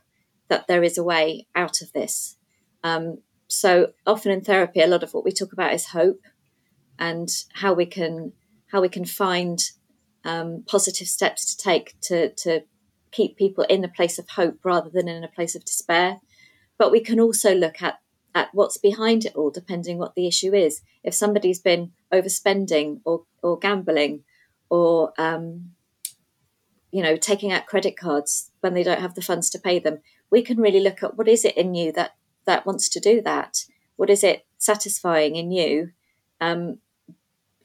that 0.48 0.66
there 0.66 0.82
is 0.82 0.98
a 0.98 1.04
way 1.04 1.46
out 1.54 1.80
of 1.80 1.92
this. 1.92 2.36
Um, 2.84 3.18
so 3.48 3.92
often 4.06 4.32
in 4.32 4.42
therapy, 4.42 4.80
a 4.80 4.86
lot 4.86 5.02
of 5.02 5.12
what 5.14 5.24
we 5.24 5.32
talk 5.32 5.52
about 5.52 5.72
is 5.72 5.86
hope 5.86 6.20
and 6.98 7.28
how 7.54 7.72
we 7.72 7.86
can 7.86 8.32
how 8.70 8.80
we 8.80 8.88
can 8.88 9.04
find 9.04 9.58
um, 10.24 10.64
positive 10.68 11.08
steps 11.08 11.54
to 11.54 11.62
take 11.62 11.98
to 12.02 12.32
to 12.34 12.60
keep 13.10 13.36
people 13.36 13.64
in 13.64 13.84
a 13.84 13.88
place 13.88 14.18
of 14.18 14.28
hope 14.28 14.58
rather 14.64 14.90
than 14.90 15.08
in 15.08 15.24
a 15.24 15.28
place 15.28 15.56
of 15.56 15.64
despair. 15.64 16.18
But 16.78 16.92
we 16.92 17.00
can 17.00 17.18
also 17.18 17.54
look 17.54 17.82
at 17.82 17.98
at 18.34 18.48
what's 18.52 18.78
behind 18.78 19.24
it 19.24 19.34
all, 19.34 19.50
depending 19.50 19.98
what 19.98 20.14
the 20.14 20.26
issue 20.26 20.54
is. 20.54 20.82
If 21.02 21.14
somebody's 21.14 21.58
been 21.58 21.92
overspending 22.12 23.00
or 23.04 23.24
or 23.42 23.58
gambling, 23.58 24.24
or 24.68 25.12
um, 25.18 25.72
you 26.90 27.02
know 27.02 27.16
taking 27.16 27.52
out 27.52 27.66
credit 27.66 27.96
cards 27.96 28.50
when 28.60 28.74
they 28.74 28.82
don't 28.82 29.00
have 29.00 29.14
the 29.14 29.22
funds 29.22 29.50
to 29.50 29.58
pay 29.58 29.78
them, 29.78 29.98
we 30.30 30.42
can 30.42 30.58
really 30.58 30.80
look 30.80 31.02
at 31.02 31.16
what 31.16 31.28
is 31.28 31.44
it 31.44 31.56
in 31.56 31.74
you 31.74 31.92
that 31.92 32.14
that 32.46 32.66
wants 32.66 32.88
to 32.90 33.00
do 33.00 33.20
that. 33.22 33.64
What 33.96 34.10
is 34.10 34.24
it 34.24 34.46
satisfying 34.58 35.36
in 35.36 35.50
you? 35.50 35.90
Um, 36.40 36.78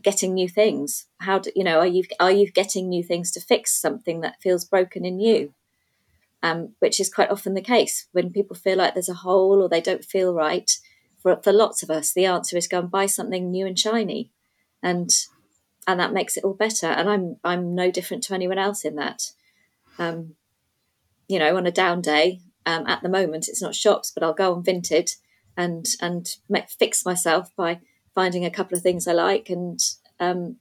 getting 0.01 0.34
new 0.34 0.47
things. 0.47 1.08
How 1.19 1.39
do 1.39 1.51
you 1.56 1.63
know? 1.63 1.80
Are 1.80 1.88
you 1.88 2.04
are 2.19 2.32
you 2.32 2.51
getting 2.51 2.89
new 2.89 3.04
things 3.04 3.32
to 3.32 3.41
fix 3.41 3.80
something 3.80 4.21
that 4.21 4.41
feels 4.41 4.65
broken 4.65 5.06
in 5.06 5.19
you? 5.19 5.54
Um, 6.46 6.76
which 6.78 7.00
is 7.00 7.12
quite 7.12 7.32
often 7.32 7.56
the 7.56 7.62
case 7.62 8.08
when 8.12 8.32
people 8.32 8.56
feel 8.56 8.78
like 8.78 8.94
there's 8.94 9.10
a 9.10 9.16
hole 9.16 9.64
or 9.64 9.68
they 9.68 9.82
don't 9.82 10.06
feel 10.06 10.32
right. 10.32 10.70
For, 11.24 11.42
for 11.42 11.52
lots 11.52 11.82
of 11.82 11.90
us, 11.90 12.14
the 12.14 12.26
answer 12.26 12.56
is 12.56 12.68
go 12.68 12.78
and 12.78 12.92
buy 12.92 13.08
something 13.08 13.50
new 13.50 13.66
and 13.66 13.78
shiny, 13.78 14.30
and 14.84 15.10
and 15.88 16.00
that 16.00 16.14
makes 16.14 16.38
it 16.38 16.44
all 16.44 16.54
better. 16.54 16.86
And 16.86 17.10
I'm 17.10 17.38
I'm 17.44 17.74
no 17.74 17.90
different 17.90 18.24
to 18.26 18.36
anyone 18.36 18.60
else 18.60 18.86
in 18.86 18.96
that. 18.98 19.32
Um, 19.98 20.36
you 21.28 21.40
know, 21.40 21.58
on 21.58 21.66
a 21.66 21.72
down 21.72 22.02
day, 22.02 22.42
um, 22.68 22.86
at 22.86 23.02
the 23.02 23.10
moment 23.10 23.48
it's 23.48 23.62
not 23.62 23.74
shops, 23.74 24.12
but 24.14 24.22
I'll 24.22 24.36
go 24.36 24.54
on 24.54 24.64
Vinted 24.64 25.16
and 25.58 25.88
and 26.00 26.28
make, 26.48 26.70
fix 26.70 27.04
myself 27.04 27.50
by 27.56 27.80
finding 28.14 28.46
a 28.46 28.52
couple 28.52 28.78
of 28.78 28.84
things 28.84 29.08
I 29.08 29.14
like, 29.14 29.50
and 29.50 29.80
um, 30.20 30.58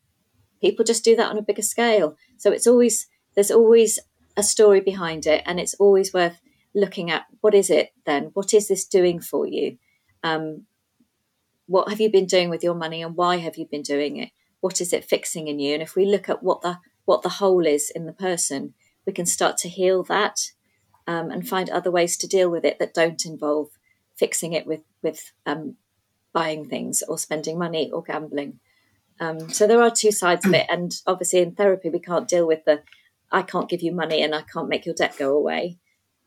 people 0.62 0.82
just 0.82 1.04
do 1.04 1.14
that 1.16 1.28
on 1.28 1.36
a 1.36 1.42
bigger 1.42 1.60
scale. 1.60 2.16
So 2.38 2.52
it's 2.52 2.66
always 2.66 3.06
there's 3.34 3.50
always 3.50 3.98
a 4.36 4.42
story 4.42 4.80
behind 4.80 5.26
it, 5.26 5.42
and 5.46 5.60
it's 5.60 5.74
always 5.74 6.12
worth 6.12 6.40
looking 6.74 7.10
at 7.10 7.26
what 7.40 7.54
is 7.54 7.70
it 7.70 7.92
then? 8.04 8.30
What 8.34 8.52
is 8.52 8.68
this 8.68 8.84
doing 8.84 9.20
for 9.20 9.46
you? 9.46 9.78
Um, 10.22 10.66
what 11.66 11.88
have 11.88 12.00
you 12.00 12.10
been 12.10 12.26
doing 12.26 12.50
with 12.50 12.62
your 12.62 12.74
money, 12.74 13.02
and 13.02 13.16
why 13.16 13.36
have 13.36 13.56
you 13.56 13.66
been 13.66 13.82
doing 13.82 14.16
it? 14.16 14.30
What 14.60 14.80
is 14.80 14.92
it 14.92 15.04
fixing 15.04 15.48
in 15.48 15.58
you? 15.58 15.74
And 15.74 15.82
if 15.82 15.94
we 15.94 16.06
look 16.06 16.28
at 16.28 16.42
what 16.42 16.62
the 16.62 16.78
what 17.04 17.22
the 17.22 17.28
hole 17.28 17.66
is 17.66 17.90
in 17.90 18.06
the 18.06 18.12
person, 18.12 18.74
we 19.06 19.12
can 19.12 19.26
start 19.26 19.56
to 19.58 19.68
heal 19.68 20.02
that 20.04 20.38
um, 21.06 21.30
and 21.30 21.48
find 21.48 21.68
other 21.68 21.90
ways 21.90 22.16
to 22.18 22.26
deal 22.26 22.50
with 22.50 22.64
it 22.64 22.78
that 22.78 22.94
don't 22.94 23.26
involve 23.26 23.68
fixing 24.16 24.52
it 24.52 24.66
with 24.66 24.80
with 25.02 25.32
um, 25.46 25.76
buying 26.32 26.68
things 26.68 27.02
or 27.06 27.18
spending 27.18 27.58
money 27.58 27.90
or 27.92 28.02
gambling. 28.02 28.58
Um, 29.20 29.50
so 29.50 29.66
there 29.66 29.82
are 29.82 29.90
two 29.90 30.10
sides 30.10 30.44
of 30.44 30.54
it, 30.54 30.66
and 30.68 30.92
obviously 31.06 31.40
in 31.40 31.52
therapy 31.52 31.88
we 31.88 32.00
can't 32.00 32.28
deal 32.28 32.46
with 32.46 32.64
the 32.64 32.82
I 33.34 33.42
can't 33.42 33.68
give 33.68 33.82
you 33.82 33.92
money 33.92 34.22
and 34.22 34.34
I 34.34 34.42
can't 34.42 34.68
make 34.68 34.86
your 34.86 34.94
debt 34.94 35.16
go 35.18 35.36
away. 35.36 35.78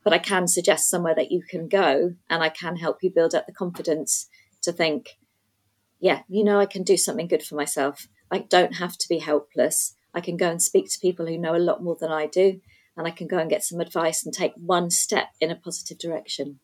But 0.04 0.13
I 0.13 0.20
can 0.20 0.48
suggest 0.48 0.89
somewhere 0.89 1.15
that 1.15 1.32
you 1.32 1.41
can 1.50 1.67
go 1.67 2.12
and 2.30 2.43
I 2.43 2.50
can 2.50 2.76
help 2.76 2.98
you 3.02 3.10
build 3.10 3.34
up 3.34 3.46
the 3.46 3.54
confidence 3.54 4.30
to 4.62 4.72
think, 4.72 5.17
yeah, 6.00 6.22
you 6.28 6.43
know, 6.43 6.60
I 6.60 6.65
can 6.65 6.84
do 6.84 6.98
something 6.98 7.28
good 7.28 7.43
for 7.43 7.56
myself. 7.56 8.08
I 8.32 8.39
don't 8.39 8.76
have 8.76 8.98
to 8.98 9.10
be 9.10 9.20
helpless. 9.20 9.96
I 10.13 10.22
can 10.22 10.38
go 10.38 10.50
and 10.50 10.62
speak 10.62 10.89
to 10.91 11.00
people 11.00 11.26
who 11.26 11.38
know 11.38 11.56
a 11.56 11.58
lot 11.58 11.84
more 11.84 11.98
than 12.00 12.12
I 12.12 12.28
do, 12.28 12.60
and 12.96 13.08
I 13.08 13.12
can 13.12 13.28
go 13.28 13.38
and 13.38 13.50
get 13.50 13.63
some 13.63 13.80
advice 13.80 14.26
and 14.26 14.34
take 14.34 14.54
one 14.56 14.89
step 14.89 15.28
in 15.39 15.52
a 15.52 15.56
positive 15.56 15.98
direction. 15.98 16.60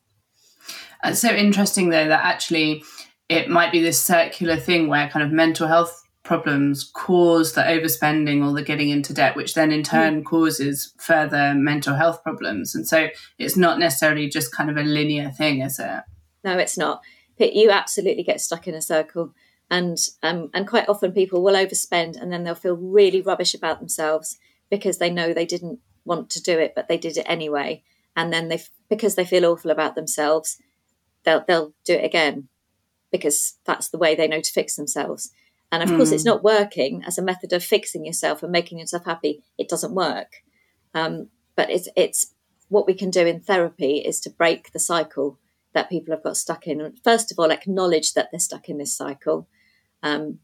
It's 1.03 1.19
so 1.19 1.29
interesting, 1.29 1.89
though, 1.89 2.07
that 2.07 2.25
actually 2.25 2.83
it 3.29 3.49
might 3.49 3.71
be 3.71 3.81
this 3.81 4.03
circular 4.03 4.57
thing 4.57 4.87
where 4.87 5.09
kind 5.09 5.25
of 5.25 5.31
mental 5.31 5.67
health 5.67 6.02
problems 6.23 6.85
cause 6.85 7.53
the 7.53 7.61
overspending 7.61 8.47
or 8.47 8.53
the 8.53 8.63
getting 8.63 8.89
into 8.89 9.13
debt, 9.13 9.35
which 9.35 9.53
then 9.53 9.71
in 9.71 9.79
hmm. 9.79 9.83
turn 9.83 10.21
mm. 10.21 10.25
causes 10.25 10.93
further 10.97 11.53
mental 11.53 11.95
health 11.95 12.23
problems. 12.23 12.73
And 12.73 12.87
so 12.87 13.09
it's 13.37 13.57
not 13.57 13.77
necessarily 13.77 14.29
just 14.29 14.55
kind 14.55 14.69
of 14.69 14.77
a 14.77 14.83
linear 14.83 15.29
thing, 15.31 15.61
is 15.61 15.79
it? 15.79 16.03
No, 16.43 16.57
it's 16.57 16.77
not. 16.77 17.01
But 17.37 17.53
You 17.53 17.71
absolutely 17.71 18.23
get 18.23 18.41
stuck 18.41 18.67
in 18.67 18.73
a 18.73 18.81
circle. 18.81 19.33
And 19.69 19.97
um, 20.21 20.49
and 20.53 20.67
quite 20.67 20.87
often 20.87 21.13
people 21.13 21.41
will 21.41 21.53
overspend 21.53 22.21
and 22.21 22.31
then 22.31 22.43
they'll 22.43 22.53
feel 22.53 22.75
really 22.75 23.21
rubbish 23.21 23.53
about 23.53 23.79
themselves 23.79 24.37
because 24.69 24.97
they 24.97 25.09
know 25.09 25.33
they 25.33 25.45
didn't 25.45 25.79
want 26.05 26.29
to 26.31 26.41
do 26.41 26.59
it, 26.59 26.73
but 26.75 26.87
they 26.87 26.97
did 26.97 27.17
it 27.17 27.25
anyway. 27.27 27.83
And 28.15 28.31
then 28.31 28.49
they, 28.49 28.61
because 28.89 29.15
they 29.15 29.25
feel 29.25 29.45
awful 29.45 29.71
about 29.71 29.95
themselves, 29.95 30.57
they'll 31.23 31.43
they'll 31.47 31.73
do 31.85 31.93
it 31.93 32.05
again 32.05 32.49
because 33.11 33.55
that's 33.65 33.89
the 33.89 33.97
way 33.97 34.15
they 34.15 34.27
know 34.27 34.41
to 34.41 34.51
fix 34.51 34.75
themselves. 34.75 35.31
And 35.73 35.81
of 35.81 35.89
mm. 35.89 35.97
course, 35.97 36.11
it's 36.11 36.21
hmm. 36.21 36.29
not 36.29 36.43
working 36.43 37.03
as 37.03 37.17
a 37.17 37.23
method 37.23 37.51
of 37.51 37.63
fixing 37.63 38.05
yourself 38.05 38.43
and 38.43 38.51
making 38.51 38.77
yourself 38.77 39.05
happy. 39.05 39.41
It 39.57 39.67
doesn't 39.67 39.95
work. 39.95 40.43
Um, 40.93 41.29
but 41.55 41.71
it's 41.71 41.89
it's 41.97 42.31
what 42.69 42.85
we 42.85 42.93
can 42.93 43.09
do 43.09 43.25
in 43.25 43.41
therapy 43.41 43.97
is 43.97 44.19
to 44.21 44.29
break 44.29 44.71
the 44.71 44.79
cycle 44.79 45.39
that 45.73 45.89
people 45.89 46.13
have 46.13 46.21
got 46.21 46.37
stuck 46.37 46.67
in. 46.67 46.93
First 47.03 47.31
of 47.31 47.39
all, 47.39 47.49
acknowledge 47.49 48.13
that 48.13 48.27
they're 48.31 48.39
stuck 48.39 48.69
in 48.69 48.77
this 48.77 48.95
cycle. 48.95 49.47
Um, 50.03 50.37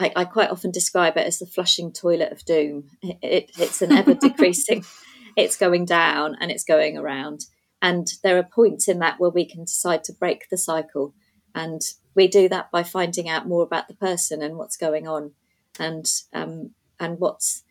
I, 0.00 0.12
I, 0.16 0.24
quite 0.24 0.50
often 0.50 0.72
describe 0.72 1.16
it 1.16 1.26
as 1.26 1.38
the 1.38 1.46
flushing 1.46 1.92
toilet 1.92 2.32
of 2.32 2.44
doom. 2.44 2.90
It, 3.02 3.18
it, 3.22 3.50
it's 3.56 3.82
an 3.82 3.92
ever 3.92 4.14
decreasing. 4.14 4.84
it's 5.36 5.56
going 5.56 5.84
down 5.84 6.36
and 6.40 6.50
it's 6.50 6.64
going 6.64 6.98
around. 6.98 7.46
And 7.80 8.08
there 8.24 8.36
are 8.38 8.42
points 8.42 8.88
in 8.88 8.98
that 8.98 9.20
where 9.20 9.30
we 9.30 9.48
can 9.48 9.62
decide 9.64 10.02
to 10.04 10.12
break 10.12 10.48
the 10.50 10.58
cycle 10.58 11.14
and 11.54 11.80
we 12.18 12.26
do 12.26 12.48
that 12.48 12.68
by 12.72 12.82
finding 12.82 13.28
out 13.28 13.46
more 13.46 13.62
about 13.62 13.86
the 13.86 13.94
person 13.94 14.42
and 14.42 14.56
what's 14.56 14.76
going 14.76 15.06
on 15.06 15.30
and 15.78 16.04
um, 16.32 16.72
and 16.98 17.20
what's 17.20 17.62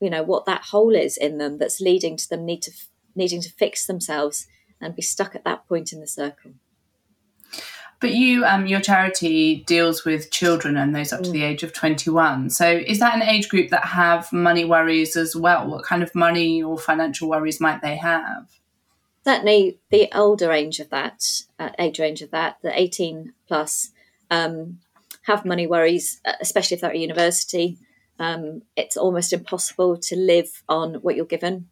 you 0.00 0.08
know 0.08 0.22
what 0.22 0.46
that 0.46 0.62
hole 0.62 0.94
is 0.94 1.18
in 1.18 1.36
them 1.36 1.58
that's 1.58 1.82
leading 1.82 2.16
to 2.16 2.26
them 2.28 2.46
need 2.46 2.62
to 2.62 2.72
needing 3.14 3.42
to 3.42 3.50
fix 3.50 3.86
themselves 3.86 4.46
and 4.80 4.96
be 4.96 5.02
stuck 5.02 5.34
at 5.34 5.44
that 5.44 5.68
point 5.68 5.92
in 5.92 6.00
the 6.00 6.06
circle. 6.06 6.52
But 8.00 8.14
you 8.14 8.46
um, 8.46 8.66
your 8.66 8.80
charity 8.80 9.64
deals 9.66 10.06
with 10.06 10.30
children 10.30 10.78
and 10.78 10.96
those 10.96 11.12
up 11.12 11.22
to 11.22 11.30
the 11.30 11.42
mm. 11.42 11.50
age 11.50 11.62
of 11.62 11.74
21 11.74 12.48
so 12.48 12.66
is 12.66 13.00
that 13.00 13.14
an 13.14 13.22
age 13.22 13.50
group 13.50 13.68
that 13.68 13.84
have 13.84 14.32
money 14.32 14.64
worries 14.64 15.14
as 15.14 15.36
well? 15.36 15.68
What 15.68 15.84
kind 15.84 16.02
of 16.02 16.14
money 16.14 16.62
or 16.62 16.78
financial 16.78 17.28
worries 17.28 17.60
might 17.60 17.82
they 17.82 17.96
have 17.96 18.48
certainly 19.24 19.78
the 19.90 20.08
older 20.14 20.48
range 20.48 20.80
of 20.80 20.90
that 20.90 21.22
uh, 21.58 21.70
age 21.78 21.98
range 21.98 22.22
of 22.22 22.30
that, 22.30 22.56
the 22.62 22.78
18 22.78 23.32
plus, 23.46 23.90
um, 24.30 24.78
have 25.22 25.44
money 25.44 25.66
worries, 25.66 26.20
uh, 26.24 26.32
especially 26.40 26.76
if 26.76 26.80
they're 26.80 26.90
at 26.90 26.98
university. 26.98 27.78
Um, 28.18 28.62
it's 28.76 28.96
almost 28.96 29.32
impossible 29.32 29.96
to 29.98 30.16
live 30.16 30.62
on 30.68 30.94
what 30.96 31.16
you're 31.16 31.24
given 31.24 31.68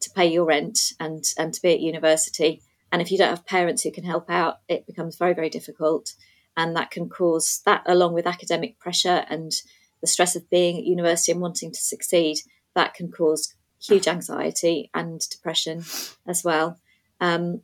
to 0.00 0.10
pay 0.10 0.26
your 0.26 0.44
rent 0.44 0.92
and, 1.00 1.24
and 1.36 1.52
to 1.52 1.62
be 1.62 1.72
at 1.72 1.80
university. 1.80 2.62
And 2.90 3.02
if 3.02 3.10
you 3.10 3.18
don't 3.18 3.30
have 3.30 3.46
parents 3.46 3.82
who 3.82 3.90
can 3.90 4.04
help 4.04 4.30
out, 4.30 4.60
it 4.68 4.86
becomes 4.86 5.16
very, 5.16 5.34
very 5.34 5.50
difficult. 5.50 6.14
And 6.56 6.74
that 6.76 6.90
can 6.90 7.08
cause 7.08 7.62
that, 7.66 7.82
along 7.86 8.14
with 8.14 8.26
academic 8.26 8.78
pressure 8.78 9.24
and 9.28 9.52
the 10.00 10.06
stress 10.06 10.36
of 10.36 10.48
being 10.50 10.78
at 10.78 10.84
university 10.84 11.32
and 11.32 11.40
wanting 11.40 11.72
to 11.72 11.80
succeed, 11.80 12.38
that 12.74 12.94
can 12.94 13.10
cause 13.10 13.54
huge 13.80 14.08
anxiety 14.08 14.90
and 14.94 15.20
depression 15.28 15.84
as 16.26 16.42
well. 16.44 16.78
Um, 17.20 17.62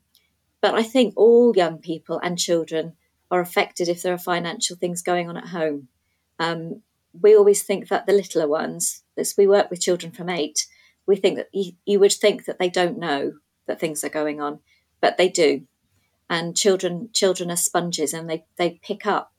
but 0.60 0.74
I 0.74 0.82
think 0.82 1.14
all 1.16 1.54
young 1.56 1.78
people 1.78 2.20
and 2.22 2.38
children 2.38 2.94
are 3.30 3.40
affected 3.40 3.88
if 3.88 4.02
there 4.02 4.14
are 4.14 4.18
financial 4.18 4.76
things 4.76 5.02
going 5.02 5.28
on 5.28 5.36
at 5.36 5.48
home. 5.48 5.88
Um, 6.38 6.82
we 7.20 7.36
always 7.36 7.62
think 7.62 7.88
that 7.88 8.06
the 8.06 8.12
littler 8.12 8.48
ones, 8.48 9.02
as 9.16 9.34
we 9.36 9.46
work 9.46 9.70
with 9.70 9.80
children 9.80 10.12
from 10.12 10.28
eight, 10.28 10.66
we 11.06 11.16
think 11.16 11.36
that 11.36 11.48
you, 11.52 11.72
you 11.84 12.00
would 12.00 12.12
think 12.12 12.44
that 12.46 12.58
they 12.58 12.70
don't 12.70 12.98
know 12.98 13.34
that 13.66 13.80
things 13.80 14.04
are 14.04 14.08
going 14.08 14.40
on, 14.40 14.60
but 15.00 15.16
they 15.16 15.28
do. 15.28 15.66
and 16.28 16.56
children 16.56 17.10
children 17.12 17.50
are 17.50 17.56
sponges 17.56 18.14
and 18.14 18.28
they 18.28 18.44
they 18.56 18.80
pick 18.82 19.06
up 19.06 19.32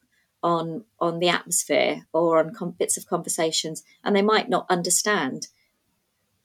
on 0.44 0.84
on 1.00 1.20
the 1.20 1.30
atmosphere 1.30 2.06
or 2.14 2.40
on 2.40 2.54
com- 2.54 2.76
bits 2.78 2.98
of 2.98 3.08
conversations 3.08 3.84
and 4.04 4.16
they 4.16 4.22
might 4.22 4.50
not 4.50 4.66
understand 4.70 5.48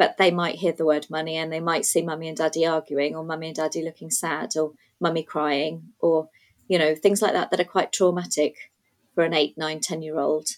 but 0.01 0.17
they 0.17 0.31
might 0.31 0.55
hear 0.55 0.73
the 0.73 0.87
word 0.87 1.07
money 1.11 1.37
and 1.37 1.53
they 1.53 1.61
might 1.61 1.85
see 1.85 2.01
mummy 2.01 2.27
and 2.27 2.39
daddy 2.39 2.65
arguing 2.65 3.15
or 3.15 3.23
mummy 3.23 3.49
and 3.49 3.57
daddy 3.57 3.83
looking 3.83 4.11
sad 4.11 4.57
or 4.57 4.73
mummy 4.99 5.23
crying 5.23 5.93
or 5.99 6.31
you 6.69 6.79
know 6.79 6.95
things 6.95 7.21
like 7.21 7.35
that 7.35 7.51
that 7.51 7.61
are 7.61 7.65
quite 7.65 7.93
traumatic 7.93 8.73
for 9.15 9.25
an 9.25 9.35
eight 9.35 9.59
nine 9.59 9.79
ten 9.79 10.01
year 10.01 10.19
old 10.19 10.49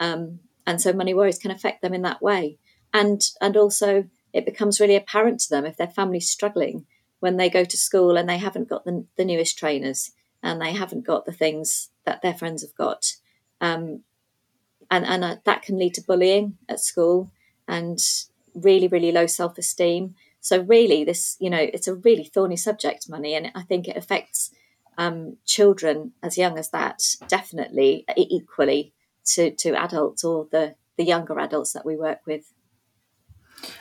um, 0.00 0.38
and 0.66 0.82
so 0.82 0.92
money 0.92 1.14
worries 1.14 1.38
can 1.38 1.50
affect 1.50 1.80
them 1.80 1.94
in 1.94 2.02
that 2.02 2.20
way 2.20 2.58
and 2.92 3.30
and 3.40 3.56
also 3.56 4.04
it 4.34 4.44
becomes 4.44 4.78
really 4.78 4.96
apparent 4.96 5.40
to 5.40 5.48
them 5.48 5.64
if 5.64 5.78
their 5.78 5.88
family's 5.88 6.28
struggling 6.28 6.84
when 7.20 7.38
they 7.38 7.48
go 7.48 7.64
to 7.64 7.78
school 7.78 8.18
and 8.18 8.28
they 8.28 8.36
haven't 8.36 8.68
got 8.68 8.84
the, 8.84 9.06
the 9.16 9.24
newest 9.24 9.56
trainers 9.56 10.12
and 10.42 10.60
they 10.60 10.72
haven't 10.72 11.06
got 11.06 11.24
the 11.24 11.32
things 11.32 11.88
that 12.04 12.20
their 12.20 12.34
friends 12.34 12.62
have 12.62 12.74
got. 12.74 13.14
Um, 13.60 14.02
and 14.90 15.04
and 15.04 15.24
uh, 15.24 15.36
that 15.44 15.62
can 15.62 15.78
lead 15.78 15.94
to 15.94 16.02
bullying 16.02 16.56
at 16.68 16.80
school 16.80 17.30
and 17.68 17.98
really, 18.54 18.88
really 18.88 19.12
low 19.12 19.26
self 19.26 19.58
esteem. 19.58 20.14
So, 20.40 20.62
really, 20.62 21.04
this, 21.04 21.36
you 21.40 21.50
know, 21.50 21.60
it's 21.60 21.88
a 21.88 21.94
really 21.94 22.24
thorny 22.24 22.56
subject, 22.56 23.08
money. 23.08 23.34
And 23.34 23.50
I 23.54 23.62
think 23.62 23.88
it 23.88 23.96
affects 23.96 24.50
um, 24.98 25.36
children 25.44 26.12
as 26.22 26.38
young 26.38 26.58
as 26.58 26.70
that, 26.70 27.02
definitely 27.28 28.04
equally 28.16 28.92
to, 29.26 29.50
to 29.52 29.74
adults 29.74 30.24
or 30.24 30.48
the, 30.50 30.74
the 30.96 31.04
younger 31.04 31.38
adults 31.38 31.72
that 31.72 31.86
we 31.86 31.96
work 31.96 32.20
with. 32.26 32.52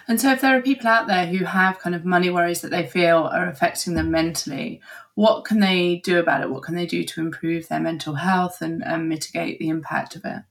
And 0.08 0.20
so, 0.20 0.32
if 0.32 0.42
there 0.42 0.58
are 0.58 0.62
people 0.62 0.88
out 0.88 1.08
there 1.08 1.28
who 1.28 1.46
have 1.46 1.80
kind 1.80 1.96
of 1.96 2.06
money 2.06 2.30
worries 2.30 2.62
that 2.62 2.72
they 2.72 2.86
feel 2.86 3.30
are 3.32 3.48
affecting 3.48 3.94
them 3.94 4.12
mentally, 4.12 4.82
what 5.16 5.46
can 5.46 5.60
they 5.60 5.98
do 5.98 6.20
about 6.20 6.42
it? 6.42 6.50
What 6.50 6.64
can 6.64 6.76
they 6.76 6.86
do 6.86 7.04
to 7.04 7.22
improve 7.22 7.68
their 7.68 7.80
mental 7.80 8.16
health 8.16 8.62
and, 8.62 8.84
and 8.84 9.10
mitigate 9.10 9.60
the 9.60 9.70
impact 9.70 10.16
of 10.16 10.26
it? 10.26 10.44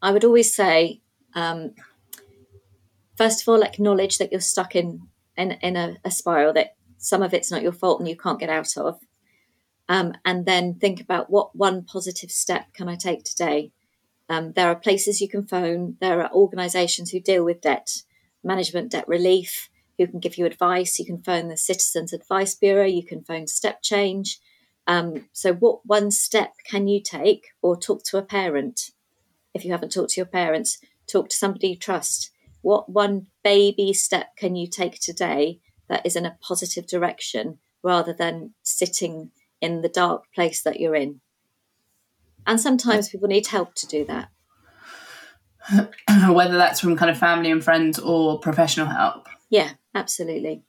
I 0.00 0.10
would 0.10 0.24
always 0.24 0.54
say, 0.54 1.00
um, 1.34 1.72
first 3.16 3.42
of 3.42 3.48
all, 3.48 3.62
acknowledge 3.62 4.18
that 4.18 4.32
you're 4.32 4.40
stuck 4.40 4.74
in 4.74 5.08
in, 5.36 5.52
in 5.62 5.76
a, 5.76 5.96
a, 6.04 6.10
spiral 6.10 6.52
that 6.52 6.74
some 6.98 7.22
of 7.22 7.32
it's 7.32 7.50
not 7.50 7.62
your 7.62 7.72
fault 7.72 8.00
and 8.00 8.08
you 8.08 8.16
can't 8.16 8.38
get 8.38 8.50
out 8.50 8.76
of. 8.76 9.00
Um, 9.88 10.14
and 10.24 10.44
then 10.44 10.74
think 10.74 11.00
about 11.00 11.30
what 11.30 11.56
one 11.56 11.84
positive 11.84 12.30
step 12.30 12.66
can 12.74 12.88
I 12.88 12.96
take 12.96 13.24
today. 13.24 13.72
Um, 14.28 14.52
there 14.52 14.68
are 14.68 14.76
places 14.76 15.20
you 15.20 15.28
can 15.28 15.46
phone. 15.46 15.96
There 16.00 16.22
are 16.22 16.30
organisations 16.32 17.10
who 17.10 17.20
deal 17.20 17.44
with 17.44 17.62
debt 17.62 18.02
management 18.44 18.90
debt 18.90 19.06
relief 19.08 19.68
who 19.98 20.06
can 20.06 20.20
give 20.20 20.36
you 20.36 20.46
advice. 20.46 20.98
You 20.98 21.06
can 21.06 21.22
phone 21.22 21.48
the 21.48 21.56
Citizens 21.56 22.12
Advice 22.12 22.54
Bureau, 22.54 22.86
you 22.86 23.04
can 23.04 23.22
phone 23.22 23.46
Step 23.46 23.82
Change. 23.82 24.38
Um, 24.86 25.28
so, 25.32 25.54
what 25.54 25.86
one 25.86 26.10
step 26.10 26.54
can 26.64 26.88
you 26.88 27.00
take 27.00 27.48
or 27.60 27.76
talk 27.76 28.02
to 28.04 28.18
a 28.18 28.22
parent? 28.22 28.90
If 29.54 29.64
you 29.64 29.72
haven't 29.72 29.92
talked 29.92 30.10
to 30.10 30.20
your 30.20 30.26
parents, 30.26 30.78
talk 31.06 31.28
to 31.28 31.36
somebody 31.36 31.68
you 31.68 31.76
trust. 31.76 32.30
What 32.62 32.88
one 32.88 33.26
baby 33.44 33.92
step 33.92 34.36
can 34.36 34.56
you 34.56 34.66
take 34.66 34.98
today 35.00 35.60
that 35.88 36.06
is 36.06 36.16
in 36.16 36.24
a 36.24 36.38
positive 36.40 36.86
direction 36.86 37.58
rather 37.82 38.12
than 38.12 38.54
sitting 38.62 39.30
in 39.60 39.82
the 39.82 39.88
dark 39.88 40.24
place 40.34 40.62
that 40.62 40.80
you're 40.80 40.96
in? 40.96 41.20
And 42.46 42.60
sometimes 42.60 43.08
people 43.08 43.28
need 43.28 43.48
help 43.48 43.74
to 43.74 43.86
do 43.86 44.04
that. 44.06 44.30
whether 46.28 46.56
that's 46.56 46.80
from 46.80 46.96
kind 46.96 47.10
of 47.10 47.18
family 47.18 47.50
and 47.50 47.62
friends 47.62 47.98
or 47.98 48.38
professional 48.40 48.86
help. 48.86 49.28
Yeah, 49.48 49.72
absolutely. 49.94 50.62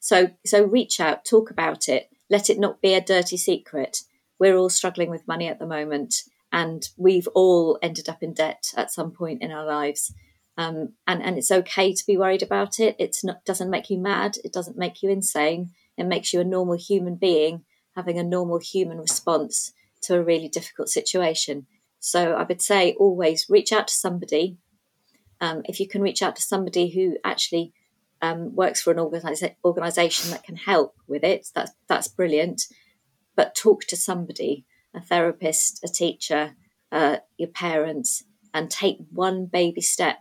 So 0.00 0.30
so 0.44 0.64
reach 0.64 1.00
out, 1.00 1.24
talk 1.24 1.50
about 1.50 1.88
it. 1.88 2.10
Let 2.30 2.50
it 2.50 2.58
not 2.58 2.80
be 2.80 2.94
a 2.94 3.00
dirty 3.00 3.36
secret. 3.36 4.02
We're 4.38 4.56
all 4.56 4.70
struggling 4.70 5.10
with 5.10 5.26
money 5.26 5.48
at 5.48 5.58
the 5.58 5.66
moment, 5.66 6.22
and 6.52 6.88
we've 6.96 7.28
all 7.28 7.78
ended 7.82 8.08
up 8.08 8.22
in 8.22 8.34
debt 8.34 8.72
at 8.76 8.92
some 8.92 9.10
point 9.10 9.42
in 9.42 9.50
our 9.50 9.64
lives. 9.64 10.12
Um, 10.58 10.94
and 11.06 11.22
and 11.22 11.38
it's 11.38 11.50
okay 11.50 11.94
to 11.94 12.06
be 12.06 12.18
worried 12.18 12.42
about 12.42 12.78
it. 12.80 12.96
It 12.98 13.16
doesn't 13.46 13.70
make 13.70 13.88
you 13.88 13.98
mad. 13.98 14.36
It 14.44 14.52
doesn't 14.52 14.76
make 14.76 15.02
you 15.02 15.08
insane. 15.08 15.70
It 15.96 16.04
makes 16.04 16.32
you 16.32 16.40
a 16.40 16.44
normal 16.44 16.76
human 16.76 17.14
being 17.14 17.64
having 17.98 18.18
a 18.18 18.22
normal 18.22 18.60
human 18.60 18.96
response 18.98 19.72
to 20.00 20.14
a 20.14 20.22
really 20.22 20.48
difficult 20.48 20.88
situation. 20.88 21.66
So 21.98 22.34
I 22.34 22.44
would 22.44 22.62
say 22.62 22.94
always 22.94 23.46
reach 23.48 23.72
out 23.72 23.88
to 23.88 23.94
somebody. 23.94 24.56
Um, 25.40 25.62
if 25.64 25.80
you 25.80 25.88
can 25.88 26.00
reach 26.00 26.22
out 26.22 26.36
to 26.36 26.42
somebody 26.42 26.90
who 26.90 27.16
actually 27.24 27.72
um, 28.22 28.54
works 28.54 28.80
for 28.80 28.92
an 28.92 28.98
organiza- 28.98 29.56
organization 29.64 30.30
that 30.30 30.44
can 30.44 30.54
help 30.54 30.94
with 31.08 31.24
it, 31.24 31.48
that's 31.54 31.72
that's 31.88 32.06
brilliant. 32.06 32.62
But 33.34 33.56
talk 33.56 33.82
to 33.86 33.96
somebody, 33.96 34.64
a 34.94 35.00
therapist, 35.00 35.82
a 35.82 35.88
teacher, 35.88 36.54
uh, 36.92 37.16
your 37.36 37.48
parents, 37.48 38.22
and 38.54 38.70
take 38.70 38.98
one 39.10 39.46
baby 39.46 39.80
step 39.80 40.18